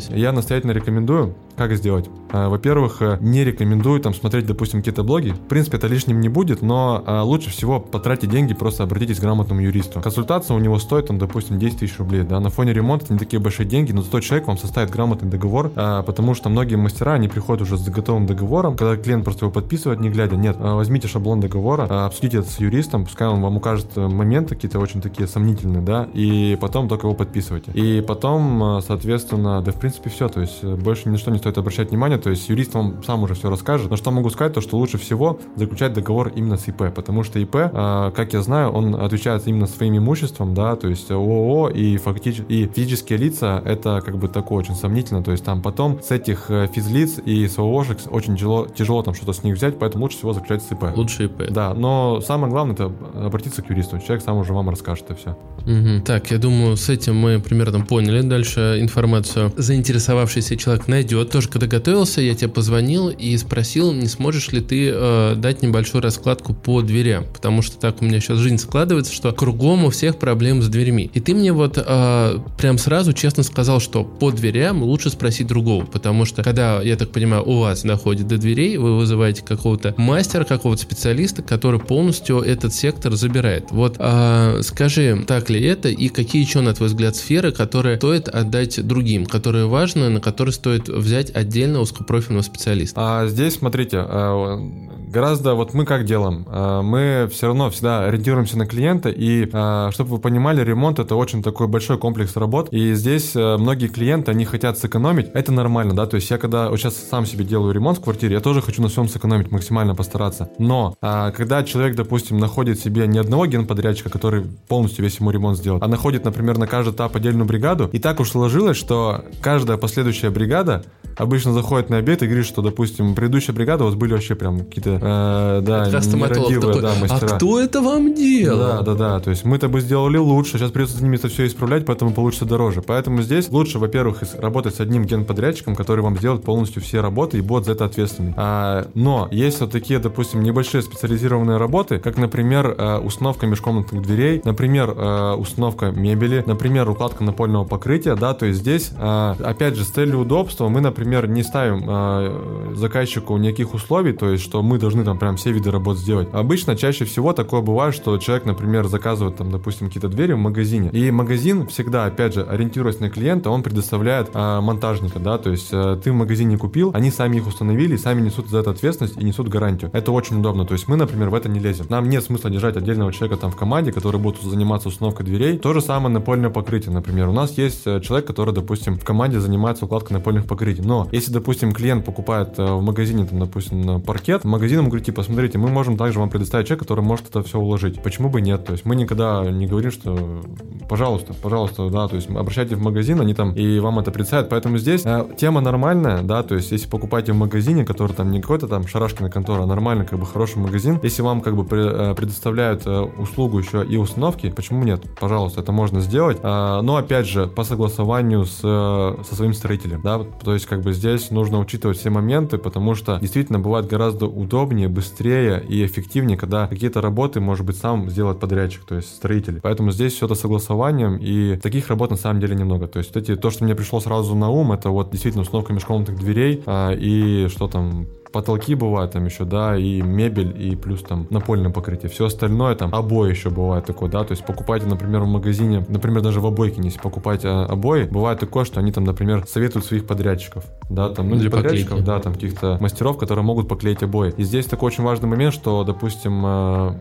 [0.09, 2.09] я настоятельно рекомендую, как сделать.
[2.31, 5.31] А, во-первых, э, не рекомендую там смотреть, допустим, какие-то блоги.
[5.31, 9.21] В принципе, это лишним не будет, но а, лучше всего потратить деньги, просто обратитесь к
[9.21, 10.01] грамотному юристу.
[10.01, 12.23] Консультация у него стоит, там, допустим, 10 тысяч рублей.
[12.23, 12.39] Да?
[12.39, 15.69] На фоне ремонта это не такие большие деньги, но зато человек вам составит грамотный договор,
[15.69, 19.99] потому что многие мастера, они приходят уже с готовым договором, когда клиент просто его подписывает,
[19.99, 20.35] не глядя.
[20.35, 24.79] Нет, возьмите шаблон договора, обсудите это с юристом, пускай он вам укажет э, моменты какие-то
[24.79, 27.71] очень такие сомнительные, да, и потом только его подписывайте.
[27.71, 30.29] И потом, соответственно, да, в принципе, все.
[30.29, 32.17] То есть э, больше ни на что не стоит обращать внимание.
[32.17, 33.89] То есть юрист вам сам уже все расскажет.
[33.89, 37.39] Но что могу сказать, то что лучше всего заключать договор именно с ИП, потому что
[37.39, 42.45] ИП, как я знаю, он отвечает именно своим имуществом, да, то есть ООО и фактически
[42.47, 45.23] и физические лица, это как бы такое очень сомнительно.
[45.23, 49.13] То есть там потом с этих э, физлиц и с ООшек очень тяжело, тяжело там
[49.13, 50.94] что-то с них взять, поэтому лучше всего заключать с ИП.
[50.95, 51.49] Лучше ИП.
[51.49, 53.99] Да, но самое главное это обратиться к юристу.
[53.99, 55.37] Человек сам уже вам расскажет и все.
[55.65, 56.03] Угу.
[56.05, 59.51] Так, я думаю, с этим мы примерно поняли дальше информацию.
[59.57, 61.31] Заинтересовавшийся человек найдет.
[61.31, 66.01] Тоже, когда готовился, я тебе позвонил и спросил, не сможешь ли ты э, дать небольшую
[66.01, 67.25] раскладку по дверям.
[67.33, 71.09] Потому что так у меня сейчас жизнь складывается, что кругом у всех проблем с дверьми.
[71.13, 75.85] И ты мне вот э, прям сразу честно сказал, что по дверям лучше спросить другого.
[75.85, 80.43] Потому что, когда, я так понимаю, у вас доходит до дверей, вы вызываете какого-то мастера,
[80.43, 83.71] какого-то специалиста, который полностью этот сектор забирает.
[83.71, 88.27] Вот э, скажи, так ли это и какие еще, на твой взгляд, сферы, которые стоит
[88.27, 92.95] отдать другим, которые важны, на которые стоит взять отдельно узкопрофильного специалиста?
[92.97, 94.59] А здесь, смотрите, а,
[95.07, 96.45] гораздо вот мы как делаем?
[96.47, 101.15] А, мы все равно всегда ориентируемся на клиента, и а, чтобы вы понимали, ремонт это
[101.15, 106.05] очень такой большой комплекс работ, и здесь многие клиенты, они хотят сэкономить, это нормально, да,
[106.05, 108.81] то есть я когда вот сейчас сам себе делаю ремонт в квартире, я тоже хочу
[108.81, 114.45] на всем сэкономить, максимально постараться, но когда человек, допустим, находит себе не одного генподрядчика, который
[114.67, 118.19] полностью весь ему ремонт сделает, а находит, например, на каждый этап отдельную бригаду, и так
[118.19, 120.83] уж сложилось, что каждая последующая бригада
[121.17, 124.59] обычно заходит на обед и говорит, что, допустим, предыдущая бригада у вас были вообще прям
[124.59, 127.33] какие-то, э, да, нерадивые, да, мастера.
[127.33, 128.59] А кто это вам делал?
[128.59, 131.47] Да, да, да, то есть мы-то бы сделали лучше, сейчас придется с ними это все
[131.47, 132.81] исправлять, поэтому получится дороже.
[132.81, 137.41] Поэтому здесь лучше, во-первых, работать с одним генподрядчиком, который вам сделает полностью все работы и
[137.41, 138.33] будет за это ответственный.
[138.35, 144.41] А, но есть вот такие, допустим, небольшие специализированные работы, как, например, э, установка межкомнатных дверей,
[144.45, 149.83] например, э, установка мебели, например, укладка напольного покрытия, да, то есть здесь, э, опять же,
[149.83, 155.03] с целью удобства мы, например, не ставим заказчику никаких условий, то есть, что мы должны
[155.03, 156.29] там прям все виды работ сделать.
[156.31, 160.89] Обычно чаще всего такое бывает, что человек, например, заказывает там, допустим, какие-то двери в магазине,
[160.93, 166.11] и магазин всегда, опять же, ориентируясь на клиента, он предоставляет монтажника, да, то есть ты
[166.11, 169.91] в магазине купил, они сами их установили, сами несут за это ответственность и несут гарантию.
[169.93, 171.87] Это очень удобно, то есть мы, например, в это не лезем.
[171.89, 175.57] Нам нет смысла держать отдельного человека там в команде, который будет заниматься установкой дверей.
[175.57, 177.29] То же самое напольное покрытие, например.
[177.29, 181.31] У нас есть э, человек, который, допустим, в команде занимается укладкой напольных покрытий, но если,
[181.31, 185.69] допустим, клиент покупает э, в магазине, там, допустим, паркет, магазин ему говорит, типа, смотрите, мы
[185.69, 188.03] можем также вам предоставить человека, который может это все уложить.
[188.03, 188.65] Почему бы нет?
[188.65, 190.43] То есть мы никогда не говорим, что
[190.87, 194.49] пожалуйста, пожалуйста, да, то есть обращайтесь в магазин, они там и вам это представят.
[194.49, 198.41] Поэтому здесь э, тема нормальная, да, то есть если покупаете в магазине, который там не
[198.41, 202.13] какой-то там шарашкина контора, а нормальный, как бы хороший магазин, если вам как бы э,
[202.13, 205.01] предоставляют услугу еще и установки, почему нет?
[205.17, 206.43] Пожалуйста, это можно сделать.
[206.43, 211.31] Но опять же, по согласованию с, со своим строителем, да, то есть как бы здесь
[211.31, 216.99] нужно учитывать все моменты, потому что действительно бывает гораздо удобнее, быстрее и эффективнее, когда какие-то
[216.99, 219.61] работы, может быть, сам сделать подрядчик, то есть строитель.
[219.61, 222.87] Поэтому здесь все это согласованием, и таких работ на самом деле немного.
[222.87, 226.19] То есть эти, то, что мне пришло сразу на ум, это вот действительно установка межкомнатных
[226.19, 231.25] дверей а, и что там потолки бывают там еще, да, и мебель, и плюс там
[231.29, 232.09] напольное покрытие.
[232.09, 236.21] Все остальное там, обои еще бывает такое, да, то есть покупайте, например, в магазине, например,
[236.21, 240.05] даже в обойке, если покупать а, обои, бывает такое, что они там, например, советуют своих
[240.05, 244.33] подрядчиков, да, там, ну, не подрядчиков, да, там, каких-то мастеров, которые могут поклеить обои.
[244.35, 246.97] И здесь такой очень важный момент, что, допустим, а,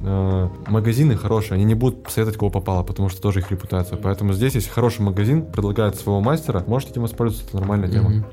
[0.00, 3.96] э, магазины хорошие, они не будут советовать, кого попало, потому что тоже их репутация.
[3.96, 8.10] Поэтому здесь, если хороший магазин предлагает своего мастера, можете этим воспользоваться, это нормальная тема.
[8.10, 8.24] Mm-hmm.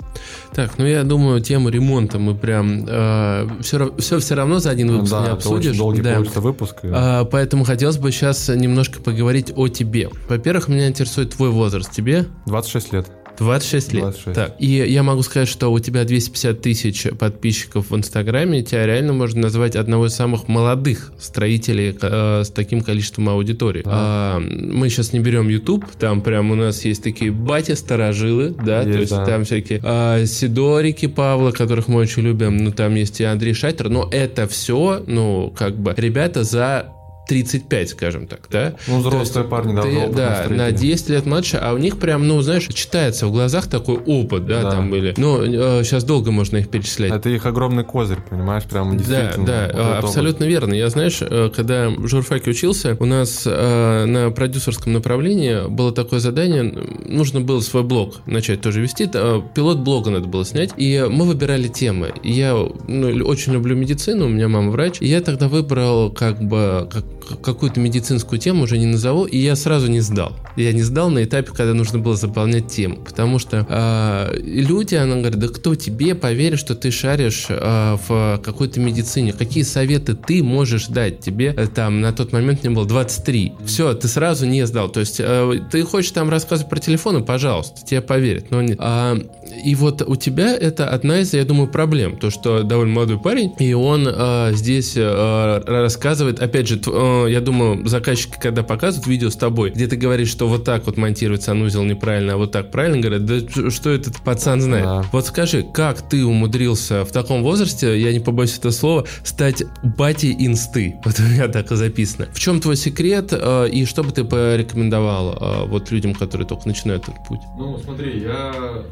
[0.54, 4.92] Так, ну я думаю, тему ремонта мы прям э, все, все все равно за один
[4.92, 5.72] выпуск да, не обсудишь.
[5.72, 6.14] Очень долгий да.
[6.14, 6.78] получится выпуск.
[6.84, 10.10] А, поэтому хотелось бы сейчас немножко поговорить о тебе.
[10.30, 11.92] Во-первых, меня интересует твой возраст.
[11.92, 12.26] Тебе?
[12.46, 13.23] 26 лет.
[13.38, 14.02] 26 лет.
[14.04, 14.36] 26.
[14.36, 14.56] Так.
[14.60, 19.42] И я могу сказать, что у тебя 250 тысяч подписчиков в Инстаграме, тебя реально можно
[19.42, 23.84] назвать одного из самых молодых строителей э, с таким количеством аудитории.
[23.86, 28.94] А, мы сейчас не берем YouTube, там прям у нас есть такие бати-старожилы, да, Есть,
[28.94, 29.26] то есть да.
[29.26, 33.90] там всякие а, Сидорики Павла, которых мы очень любим, ну там есть и Андрей Шайтер,
[33.90, 36.94] но это все, ну, как бы, ребята за
[37.28, 38.76] 35, скажем так, да?
[38.88, 42.28] Ну, взрослые есть парни, да, ты- да, на 10 лет младше, а у них прям,
[42.28, 44.72] ну, знаешь, читается в глазах такой опыт, да, Да.
[44.72, 45.14] там были.
[45.18, 45.44] Ну,
[45.84, 47.12] сейчас долго можно их перечислять.
[47.12, 49.46] Это их огромный козырь, понимаешь, прям Да, действительно.
[49.46, 50.04] да, вот а, этот опыт.
[50.06, 50.74] абсолютно верно.
[50.74, 56.20] Я, знаешь, э, когда в журфаке учился, у нас э, на продюсерском направлении было такое
[56.20, 61.06] задание, нужно было свой блог начать тоже вести, э, пилот блога надо было снять, и
[61.10, 62.14] мы выбирали темы.
[62.24, 62.54] Я
[62.88, 67.04] ну, очень люблю медицину, у меня мама врач, и я тогда выбрал как бы как-
[67.42, 70.34] какую-то медицинскую тему, уже не назову, и я сразу не сдал.
[70.56, 75.16] Я не сдал на этапе, когда нужно было заполнять тему, потому что э, люди, она
[75.18, 80.44] говорит, да кто тебе поверит, что ты шаришь э, в какой-то медицине, какие советы ты
[80.44, 83.54] можешь дать тебе, э, там, на тот момент мне было 23.
[83.66, 87.86] Все, ты сразу не сдал, то есть э, ты хочешь там рассказывать про телефоны, пожалуйста,
[87.86, 88.78] тебе поверят, но нет.
[88.80, 89.18] А,
[89.64, 93.54] и вот у тебя это одна из, я думаю, проблем, то, что довольно молодой парень,
[93.60, 96.94] и он э, здесь э, рассказывает, опять же, тв-
[97.28, 100.98] я думаю, заказчики, когда показывают видео с тобой, где ты говоришь, что вот так вот
[100.98, 104.86] монтируется санузел неправильно, а вот так правильно, говорят, да что этот пацан знает?
[104.86, 105.06] Да.
[105.12, 110.36] Вот скажи, как ты умудрился в таком возрасте, я не побоюсь этого слова, стать батей
[110.38, 110.96] инсты?
[111.06, 112.28] Вот у меня так и записано.
[112.34, 116.68] В чем твой секрет э, и что бы ты порекомендовал э, вот людям, которые только
[116.68, 117.42] начинают этот путь?
[117.58, 118.84] Ну, смотри, я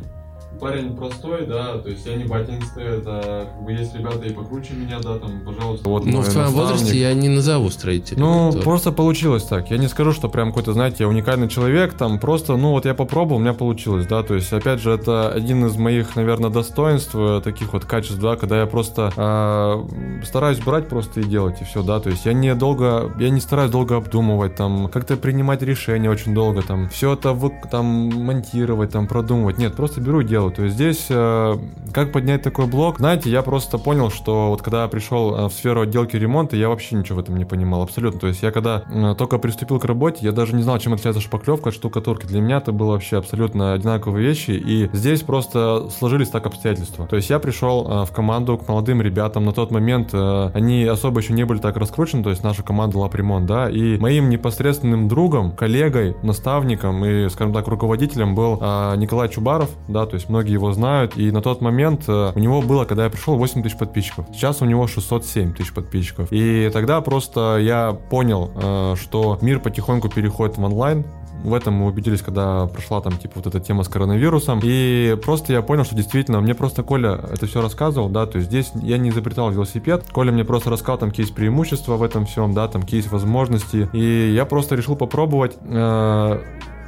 [0.62, 4.74] парень простой, да, то есть я не батинский, это как бы есть ребята и покруче
[4.74, 5.90] меня, да, там, пожалуйста.
[5.90, 6.72] Вот Ну, мой в твоем наставник.
[6.72, 8.20] возрасте я не назову строителя.
[8.20, 8.64] Ну, Вот.
[8.64, 9.72] просто получилось так.
[9.72, 12.94] Я не скажу, что прям какой-то, знаете, я уникальный человек, там просто, ну вот я
[12.94, 17.12] попробовал, у меня получилось, да, то есть, опять же, это один из моих, наверное, достоинств,
[17.16, 19.86] э, таких вот качеств, да, когда я просто а,
[20.24, 23.40] стараюсь брать просто и делать, и все, да, то есть я не долго, я не
[23.42, 28.92] стараюсь долго обдумывать, там, как-то принимать решения очень долго, там, все это вы, там, монтировать,
[28.92, 31.58] там, продумывать, нет, просто беру и делаю, то есть здесь, э,
[31.94, 35.52] как поднять такой блок, знаете, я просто понял, что вот когда я пришел э, в
[35.54, 38.84] сферу отделки ремонта, я вообще ничего в этом не понимал, абсолютно, то есть я когда
[38.90, 42.42] э, только приступил к работе, я даже не знал, чем отличается шпаклевка от штукатурки, для
[42.42, 47.30] меня это было вообще абсолютно одинаковые вещи, и здесь просто сложились так обстоятельства, то есть
[47.30, 51.60] я пришел в команду к молодым ребятам, на тот момент они особо еще не были
[51.60, 57.30] так раскручены, то есть наша команда Лапремонт, да, и моим непосредственным другом, коллегой, наставником и,
[57.30, 58.56] скажем так, руководителем был
[58.98, 62.62] Николай Чубаров, да, то есть многие его знают, и на тот момент э, у него
[62.62, 67.02] было, когда я пришел, 8 тысяч подписчиков, сейчас у него 607 тысяч подписчиков, и тогда
[67.02, 71.06] просто я понял, э, что мир потихоньку переходит в онлайн,
[71.44, 74.60] в этом мы убедились, когда прошла там типа вот эта тема с коронавирусом.
[74.64, 78.50] И просто я понял, что действительно, мне просто Коля это все рассказывал, да, то есть
[78.50, 80.06] здесь я не изобретал велосипед.
[80.12, 83.88] Коля мне просто рассказал там кейс преимущества в этом всем, да, там кейс возможностей.
[83.94, 85.58] И я просто решил попробовать.
[85.64, 86.40] э,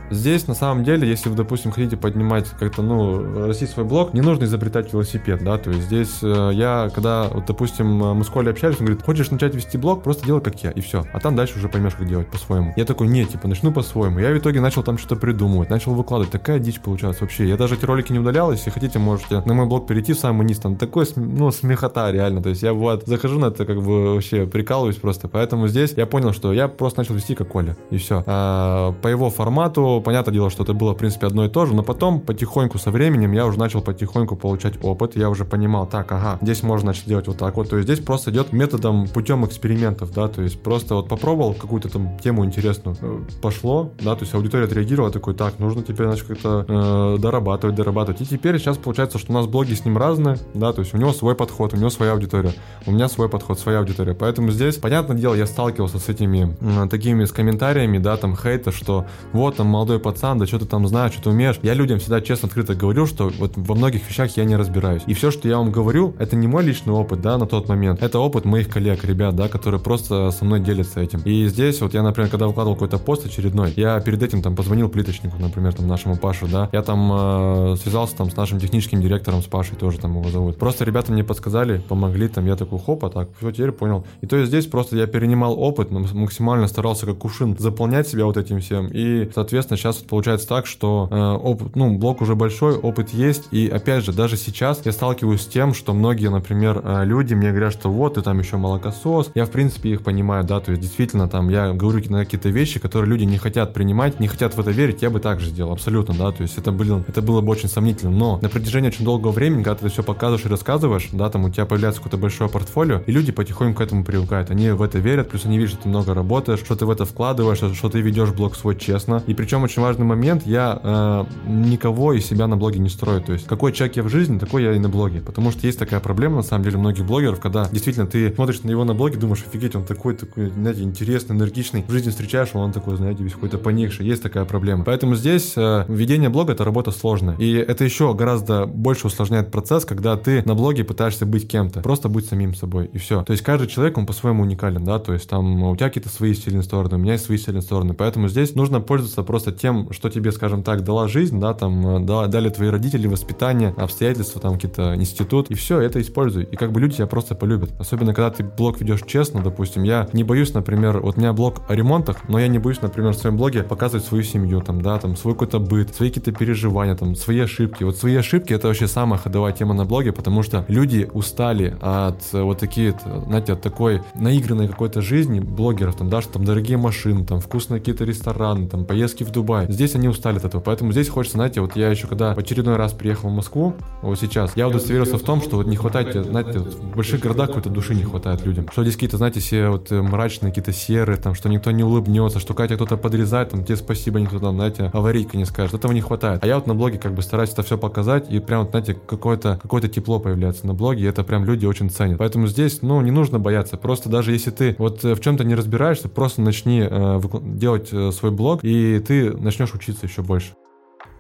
[0.10, 4.22] Здесь, на самом деле, если вы, допустим, хотите поднимать как-то, ну, растить свой блог, не
[4.22, 8.30] нужно изобретать велосипед, да, то есть здесь э, я, когда, вот, допустим, э, мы с
[8.30, 11.20] Колей общались, он говорит, хочешь начать вести блог, просто делай как я, и все, а
[11.20, 12.74] там дальше уже поймешь, как делать по-своему.
[12.76, 14.20] Я такой, нет, типа, начну по-своему.
[14.20, 17.48] Я в итоге начал там что-то придумывать, начал выкладывать, такая дичь получалась вообще.
[17.48, 20.46] Я даже эти ролики не удалял, если хотите, можете на мой блог перейти в самый
[20.46, 24.14] низ, там такой, ну, смехота реально, то есть я вот захожу на это, как бы,
[24.16, 27.98] вообще прикалываюсь просто, поэтому здесь я понял, что я просто начал вести как Коля, и
[27.98, 28.22] все.
[28.24, 31.84] по его формату, понятное дело, что это было, в принципе, одно и то же, но
[31.84, 36.38] потом, потихоньку, со временем, я уже начал потихоньку получать опыт, я уже понимал, так, ага,
[36.42, 40.14] здесь можно начать делать вот так вот, то есть здесь просто идет методом, путем экспериментов,
[40.14, 44.34] да, то есть просто вот попробовал какую-то там тему интересную, э, пошло, да, то есть
[44.34, 49.18] аудитория отреагировала, такой, так, нужно теперь, значит, как-то э, дорабатывать, дорабатывать, и теперь сейчас получается,
[49.18, 51.78] что у нас блоги с ним разные, да, то есть у него свой подход, у
[51.78, 52.54] него своя аудитория,
[52.86, 56.90] у меня свой подход, своя аудитория, поэтому здесь, понятное дело, я сталкивался с этими м,
[56.90, 60.88] такими, с комментариями, да, там, хейта, что вот там молодой пацан, да что ты там
[60.88, 61.60] знаешь, что ты умеешь.
[61.62, 65.02] Я людям всегда честно, открыто говорю, что вот во многих вещах я не разбираюсь.
[65.08, 68.02] И все, что я вам говорю, это не мой личный опыт, да, на тот момент.
[68.02, 71.20] Это опыт моих коллег, ребят, да, которые просто со мной делятся этим.
[71.26, 74.88] И здесь вот я, например, когда выкладывал какой-то пост очередной, я перед этим там позвонил
[74.88, 79.42] плиточнику, например, там нашему Пашу, да, я там э, связался там с нашим техническим директором,
[79.42, 80.58] с Пашей тоже там его зовут.
[80.58, 84.06] Просто ребята мне подсказали, помогли, там я такой, хопа, так, все, теперь понял.
[84.22, 88.26] И то есть здесь просто я перенимал опыт, но максимально старался как кувшин заполнять себя
[88.26, 88.88] вот этим всем.
[88.94, 93.48] И, соответственно, конечно, сейчас получается так, что э, опыт, ну, блог уже большой, опыт есть,
[93.52, 97.50] и опять же, даже сейчас я сталкиваюсь с тем, что многие, например, э, люди мне
[97.50, 100.82] говорят, что вот, ты там еще молокосос, я, в принципе, их понимаю, да, то есть,
[100.82, 104.60] действительно, там, я говорю на какие-то вещи, которые люди не хотят принимать, не хотят в
[104.60, 107.42] это верить, я бы так же сделал, абсолютно, да, то есть, это, блин, это было
[107.42, 111.10] бы очень сомнительно, но на протяжении очень долгого времени, когда ты все показываешь и рассказываешь,
[111.12, 114.70] да, там, у тебя появляется какое-то большое портфолио, и люди потихоньку к этому привыкают, они
[114.72, 117.60] в это верят, плюс они видят, что ты много работаешь, что ты в это вкладываешь,
[117.76, 122.26] что ты ведешь блог свой честно, и причем очень важный момент, я э, никого из
[122.26, 124.80] себя на блоге не строю, то есть, какой человек я в жизни, такой я и
[124.80, 128.34] на блоге, потому что есть такая проблема, на самом деле, многих блогеров, когда действительно ты
[128.34, 132.10] смотришь на него на блоге, думаешь, офигеть, он такой, такой, знаете, интересный, энергичный, в жизни
[132.10, 134.84] встречаешь, он такой, знаете, весь какой-то поникший, есть такая проблема.
[134.84, 137.36] Поэтому здесь э, ведение блога это работа сложная.
[137.38, 141.82] И это еще гораздо больше усложняет процесс, когда ты на блоге пытаешься быть кем-то.
[141.82, 143.24] Просто быть самим собой, и все.
[143.24, 146.34] То есть каждый человек, он по-своему уникален, да, то есть там у тебя какие-то свои
[146.34, 147.94] сильные стороны, у меня есть свои сильные стороны.
[147.94, 152.00] Поэтому здесь нужно пользоваться просто тем, что тебе, скажем так, дала жизнь, да, там, э,
[152.02, 156.44] да, дали твои родители, воспитание, обстоятельства, там, какие-то институт, и все, это используй.
[156.44, 157.72] И как бы люди тебя просто полюбят.
[157.80, 161.62] Особенно, когда ты блог ведешь честно, допустим, я не боюсь, например, вот у меня блог
[161.68, 164.98] о ремонтах, но я не боюсь, например, в своем блоге показывать свою семью, там, да,
[165.00, 167.84] там, свой какой-то быт, свои какие-то переживания, там, свои ошибки.
[167.84, 172.22] Вот свои ошибки это вообще самая ходовая тема на блоге, потому что люди устали от
[172.34, 172.96] э, вот такие,
[173.26, 177.80] знаете, от такой наигранной какой-то жизни блогеров, там, да, что там дорогие машины, там, вкусные
[177.80, 179.43] какие-то рестораны, там, поездки в Дубай.
[179.70, 182.76] Здесь они устали от этого, поэтому здесь хочется, знаете, вот я еще когда в очередной
[182.76, 186.60] раз приехал в Москву, вот сейчас, я удостоверился в том, что вот не хватает, знаете,
[186.60, 188.68] вот в больших городах какой-то души не хватает людям.
[188.72, 192.40] Что здесь какие-то, знаете, все вот э, мрачные, какие-то серые, там, что никто не улыбнется,
[192.40, 195.74] что Катя кто-то подрезает, там, тебе спасибо, никто там, знаете, аварийка не скажет.
[195.74, 196.44] Этого не хватает.
[196.44, 198.94] А я вот на блоге как бы стараюсь это все показать, и прям, вот, знаете,
[198.94, 202.18] какое-то какое тепло появляется на блоге, и это прям люди очень ценят.
[202.18, 203.78] Поэтому здесь, ну, не нужно бояться.
[203.78, 208.12] Просто даже если ты вот э, в чем-то не разбираешься, просто начни э, делать э,
[208.12, 210.54] свой блог, и ты начнешь учиться еще больше.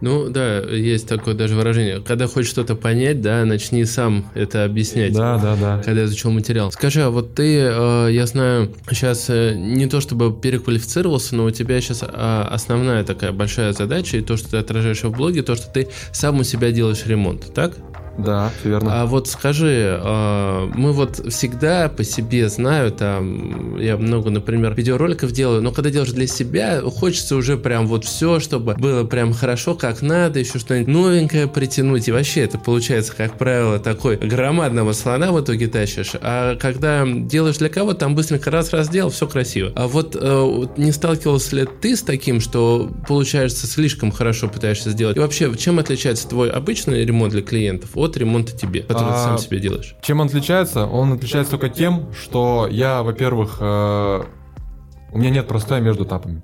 [0.03, 2.01] Ну да, есть такое даже выражение.
[2.01, 5.13] Когда хочешь что-то понять, да, начни сам это объяснять.
[5.13, 5.81] Да, да, да.
[5.81, 6.73] Когда изучил материал.
[6.73, 11.51] Скажи, а вот ты, э, я знаю, сейчас э, не то чтобы переквалифицировался, но у
[11.51, 15.55] тебя сейчас а, основная такая большая задача, и то, что ты отражаешь в блоге, то,
[15.55, 17.77] что ты сам у себя делаешь ремонт, так?
[18.17, 19.01] Да, верно.
[19.01, 25.31] А вот скажи, а, мы вот всегда по себе знаю, там, я много, например, видеороликов
[25.31, 29.75] делаю, но когда делаешь для себя, хочется уже прям вот все, чтобы было прям хорошо,
[29.75, 32.07] как надо, еще что-нибудь новенькое притянуть.
[32.07, 36.11] И вообще это получается, как правило, такой громадного слона в итоге тащишь.
[36.21, 39.71] А когда делаешь для кого-то, там быстренько раз-раз сделал, все красиво.
[39.75, 45.17] А вот э, не сталкивался ли ты с таким, что получается слишком хорошо пытаешься сделать?
[45.17, 49.19] И вообще, чем отличается твой обычный ремонт для клиентов от ремонта тебе, который а, ты
[49.19, 49.95] сам себе делаешь?
[50.01, 50.85] Чем он отличается?
[50.85, 54.23] Он отличается только тем, что я, во-первых, э,
[55.11, 56.43] у меня нет простоя между этапами.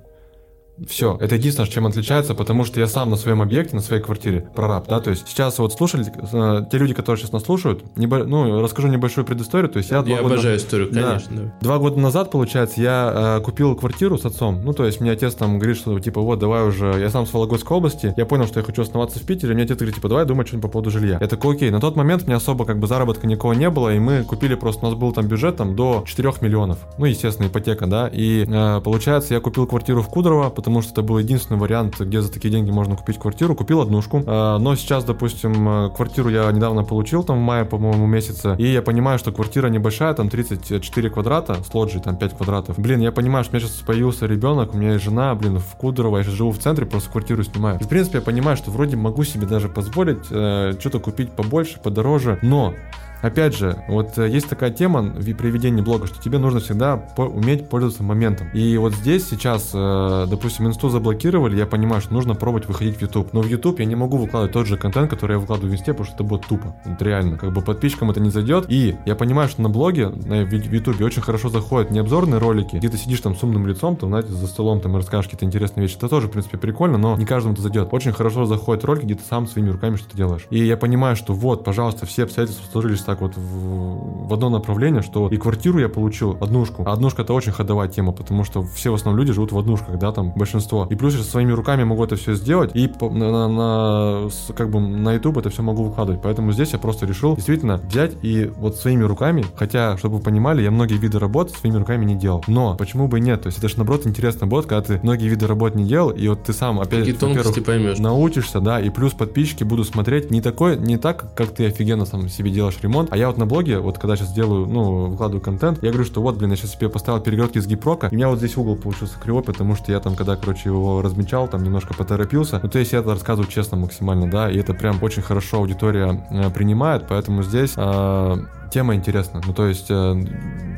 [0.88, 4.49] Все, это единственное, чем отличается, потому что я сам на своем объекте, на своей квартире
[4.55, 8.23] прораб, да, то есть сейчас вот слушали, э, те люди, которые сейчас нас слушают, небо,
[8.23, 10.03] ну, расскажу небольшую предысторию, то есть я...
[10.05, 11.36] Я обожаю года, историю, конечно.
[11.36, 15.11] Да, Два года назад, получается, я э, купил квартиру с отцом, ну, то есть мне
[15.11, 18.47] отец там говорит, что типа вот, давай уже, я сам с Вологодской области, я понял,
[18.47, 20.91] что я хочу оставаться в Питере, мне отец говорит, типа, давай думать что-нибудь по поводу
[20.91, 21.17] жилья.
[21.19, 23.99] Я такой, окей, на тот момент мне особо как бы заработка никого не было, и
[23.99, 27.88] мы купили просто, у нас был там бюджет там до 4 миллионов, ну, естественно, ипотека,
[27.88, 31.99] да, и э, получается, я купил квартиру в Кудрово, потому что это был единственный вариант,
[31.99, 33.55] где за такие деньги можно купить квартиру.
[33.55, 38.05] Купил однушку, а, но сейчас, допустим, э, квартиру я недавно получил, там в мае, по-моему,
[38.05, 42.80] месяце, и я понимаю, что квартира небольшая, там 34 квадрата, с лоджией там 5 квадратов.
[42.80, 45.76] Блин, я понимаю, что у меня сейчас появился ребенок, у меня есть жена, блин, в
[45.76, 47.80] Кудрово, я сейчас живу в центре, просто квартиру снимаю.
[47.80, 51.80] И, в принципе, я понимаю, что вроде могу себе даже позволить э, что-то купить побольше,
[51.82, 52.74] подороже, но
[53.22, 57.24] Опять же, вот э, есть такая тема при ведении блога, что тебе нужно всегда по
[57.24, 58.49] уметь пользоваться моментом.
[58.53, 63.01] И вот здесь сейчас, э, допустим, инсту заблокировали, я понимаю, что нужно пробовать выходить в
[63.01, 63.34] YouTube.
[63.34, 65.93] Но в YouTube я не могу выкладывать тот же контент, который я выкладываю в инсте,
[65.93, 66.76] потому что это будет тупо.
[66.86, 67.38] Вот реально.
[67.38, 68.65] Как бы подписчикам это не зайдет.
[68.70, 72.78] И я понимаю, что на блоге, на, в YouTube очень хорошо заходят не обзорные ролики,
[72.78, 75.45] где ты сидишь там с умным лицом, там, знаете, за столом там и расскажешь какие-то
[75.45, 75.97] интересные вещи.
[75.97, 77.89] Это тоже, в принципе, прикольно, но не каждому это зайдет.
[77.91, 80.45] Очень хорошо заходят ролики, где ты сам своими руками что-то делаешь.
[80.49, 85.01] И я понимаю, что вот, пожалуйста, все обстоятельства сложились так вот в в одно направление,
[85.01, 86.84] что и квартиру я получил, однушку.
[86.86, 89.97] А однушка это очень ходовая тема, потому что все в основном люди живут в однушках,
[89.97, 90.88] да, там большинство.
[90.89, 94.80] И плюс я своими руками могу это все сделать, и на, на, на как бы
[94.80, 96.22] на YouTube это все могу выкладывать.
[96.22, 100.62] Поэтому здесь я просто решил действительно взять и вот своими руками, хотя, чтобы вы понимали,
[100.62, 102.43] я многие виды работ своими руками не делал.
[102.45, 103.41] Но почему бы и нет?
[103.41, 106.28] То есть это же наоборот интересно будет, когда ты многие виды работ не делал, и
[106.28, 107.16] вот ты сам опять Какие
[107.64, 107.97] поймешь.
[107.97, 112.30] научишься, да, и плюс подписчики будут смотреть не такой, не так, как ты офигенно сам
[112.30, 113.14] себе делаешь ремонт, ремонт.
[113.14, 116.22] А я вот на блоге, вот когда сейчас делаю, ну, выкладываю контент, я говорю, что
[116.22, 118.76] вот, блин, я сейчас себе поставил перегородки с гипрока, и у меня вот здесь угол
[118.76, 122.60] получился кривой, потому что я там, когда, короче, его размечал, там немножко поторопился.
[122.62, 126.26] Ну, то есть я это рассказываю честно максимально, да, и это прям очень хорошо аудитория
[126.30, 128.38] э, принимает, поэтому здесь э,
[128.70, 129.41] тема интересна.
[129.45, 130.26] Ну, то есть, э,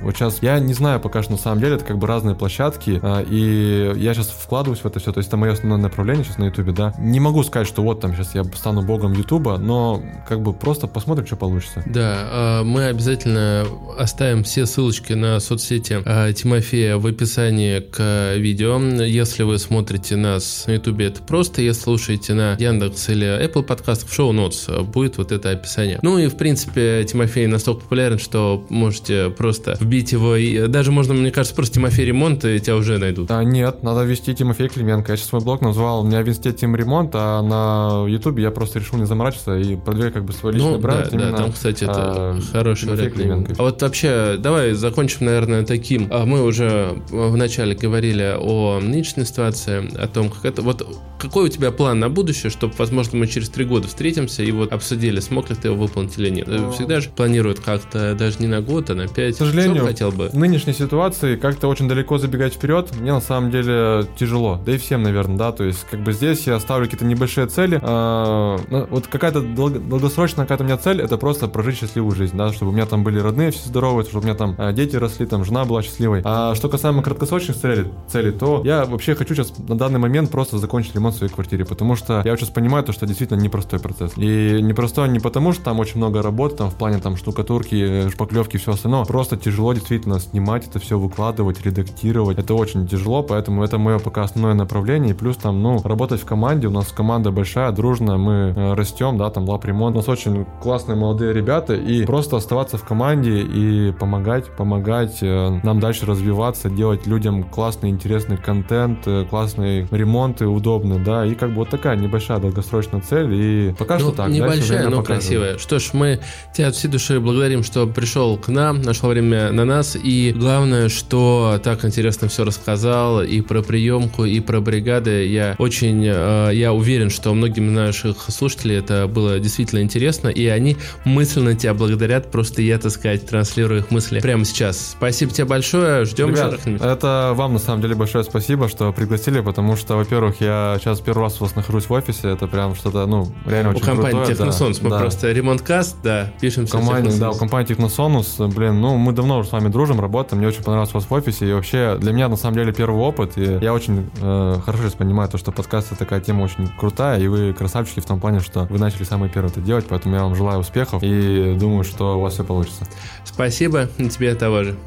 [0.02, 3.00] вот сейчас я не знаю пока что на самом деле, это как бы разные площадки,
[3.02, 6.38] э, и я сейчас вкладываюсь в это все, то есть это мое основное направление сейчас
[6.38, 6.94] на Ютубе, да.
[7.00, 10.88] Не могу сказать, что вот там сейчас я стану богом Ютуба, но как бы просто
[10.88, 11.84] посмотрим, что получится.
[11.86, 13.66] Да, э, мы обязательно
[13.98, 18.80] оставим все ссылочки на соцсети э, Тимофея в описании к видео.
[19.04, 24.10] Если вы смотрите нас на Ютубе, это просто, если слушаете на Яндекс или Apple подкастах,
[24.10, 26.00] в шоу-нотс будет вот это описание.
[26.02, 30.36] Ну и, в принципе, Тимофей настолько популярен, что можете просто вбить его.
[30.36, 33.28] И даже можно, мне кажется, просто Тимофей Ремонт, и тебя уже найдут.
[33.28, 35.12] Да, нет, надо ввести Тимофей Клименко.
[35.12, 38.52] Я сейчас свой блог назвал, у меня в инсте Тим Ремонт, а на Ютубе я
[38.52, 41.10] просто решил не заморачиваться и продвигать как бы свой личный ну, бренд.
[41.12, 43.14] Да, да, там, кстати, это а, хороший вариант.
[43.14, 43.56] Клименко.
[43.58, 46.08] А вот вообще, давай закончим, наверное, таким.
[46.12, 50.62] А мы уже в начале говорили о нынешней ситуации, о том, как это...
[50.62, 50.86] Вот
[51.20, 54.74] какой у тебя план на будущее, чтобы, возможно, мы через три года встретимся и вот
[54.74, 56.48] обсудили, смог ли ты его выполнить или нет.
[56.48, 56.72] Но...
[56.72, 59.36] Всегда же планируют как-то даже не на год, а на пять.
[59.36, 60.30] К сожалению, хотел бы?
[60.30, 64.62] в нынешней ситуации как-то очень далеко забегать вперед мне на самом деле тяжело.
[64.66, 65.52] Да и всем, наверное, да.
[65.52, 67.80] То есть, как бы здесь я ставлю какие-то небольшие цели.
[67.82, 72.52] А, ну, вот какая-то долгосрочная какая-то у меня цель, это просто прожить счастливую жизнь, да,
[72.52, 75.26] чтобы у меня там были родные все здоровые, чтобы у меня там а, дети росли,
[75.26, 76.22] там жена была счастливой.
[76.24, 80.58] А что касаемо краткосрочных целей, целей, то я вообще хочу сейчас на данный момент просто
[80.58, 84.14] закончить ремонт в своей квартире, потому что я сейчас понимаю то, что действительно непростой процесс.
[84.18, 87.18] И непростой не потому, что там очень много работы, там в плане там
[87.62, 89.06] штукатурки, шпаклевки и все остальное.
[89.06, 92.38] Просто тяжело действительно снимать это все, выкладывать, редактировать.
[92.38, 95.12] Это очень тяжело, поэтому это мое пока основное направление.
[95.12, 96.68] И плюс там, ну, работать в команде.
[96.68, 99.96] У нас команда большая, дружная, мы э, растем, да, там лап ремонт.
[99.96, 101.74] У нас очень классные молодые ребята.
[101.74, 107.90] И просто оставаться в команде и помогать, помогать э, нам дальше развиваться, делать людям классный,
[107.90, 111.26] интересный контент, э, классные ремонты удобные, да.
[111.26, 113.34] И как бы вот такая небольшая долгосрочная цель.
[113.34, 114.30] И пока ну, что так.
[114.30, 115.08] Небольшая, но покажет.
[115.08, 115.58] красивая.
[115.58, 116.20] Что ж, мы
[116.54, 119.98] тебя от всей души благодарим, что пришел к нам, нашел время на нас.
[120.02, 125.28] И главное, что так интересно все рассказал и про приемку, и про бригады.
[125.28, 130.78] Я очень, э, я уверен, что многим наших слушателей это было действительно интересно, и они
[131.04, 132.32] мысленно тебя благодарят.
[132.32, 134.96] Просто я, так сказать, транслирую их мысли прямо сейчас.
[134.98, 136.06] Спасибо тебе большое.
[136.06, 140.78] Ждем Ребят, Это вам на самом деле большое спасибо, что пригласили, потому что, во-первых, я
[140.80, 142.30] сейчас первый раз у вас нахожусь в офисе.
[142.30, 144.36] Это прям что-то, ну, реально у очень компании крутое.
[144.36, 144.80] Техносонус.
[144.80, 145.00] Да, мы да.
[145.00, 149.52] просто ремонткаст, да, пишем компании, Да, у компании Техносонус, блин, ну, мы давно уже с
[149.52, 150.38] вами дружим, работаем.
[150.38, 151.50] Мне очень понравилось вас в офисе.
[151.50, 153.36] И вообще, для меня, на самом деле, первый опыт.
[153.36, 157.20] И я очень э, хорошо сейчас понимаю то, что подкаст это такая тема очень крутая.
[157.20, 159.86] И вы красавчики в том плане, что вы начали самые первые это делать.
[159.90, 161.02] Поэтому я вам желаю успехов.
[161.02, 162.86] И думаю, что у вас все получится.
[163.26, 163.90] Спасибо.
[163.98, 164.78] И тебе того же.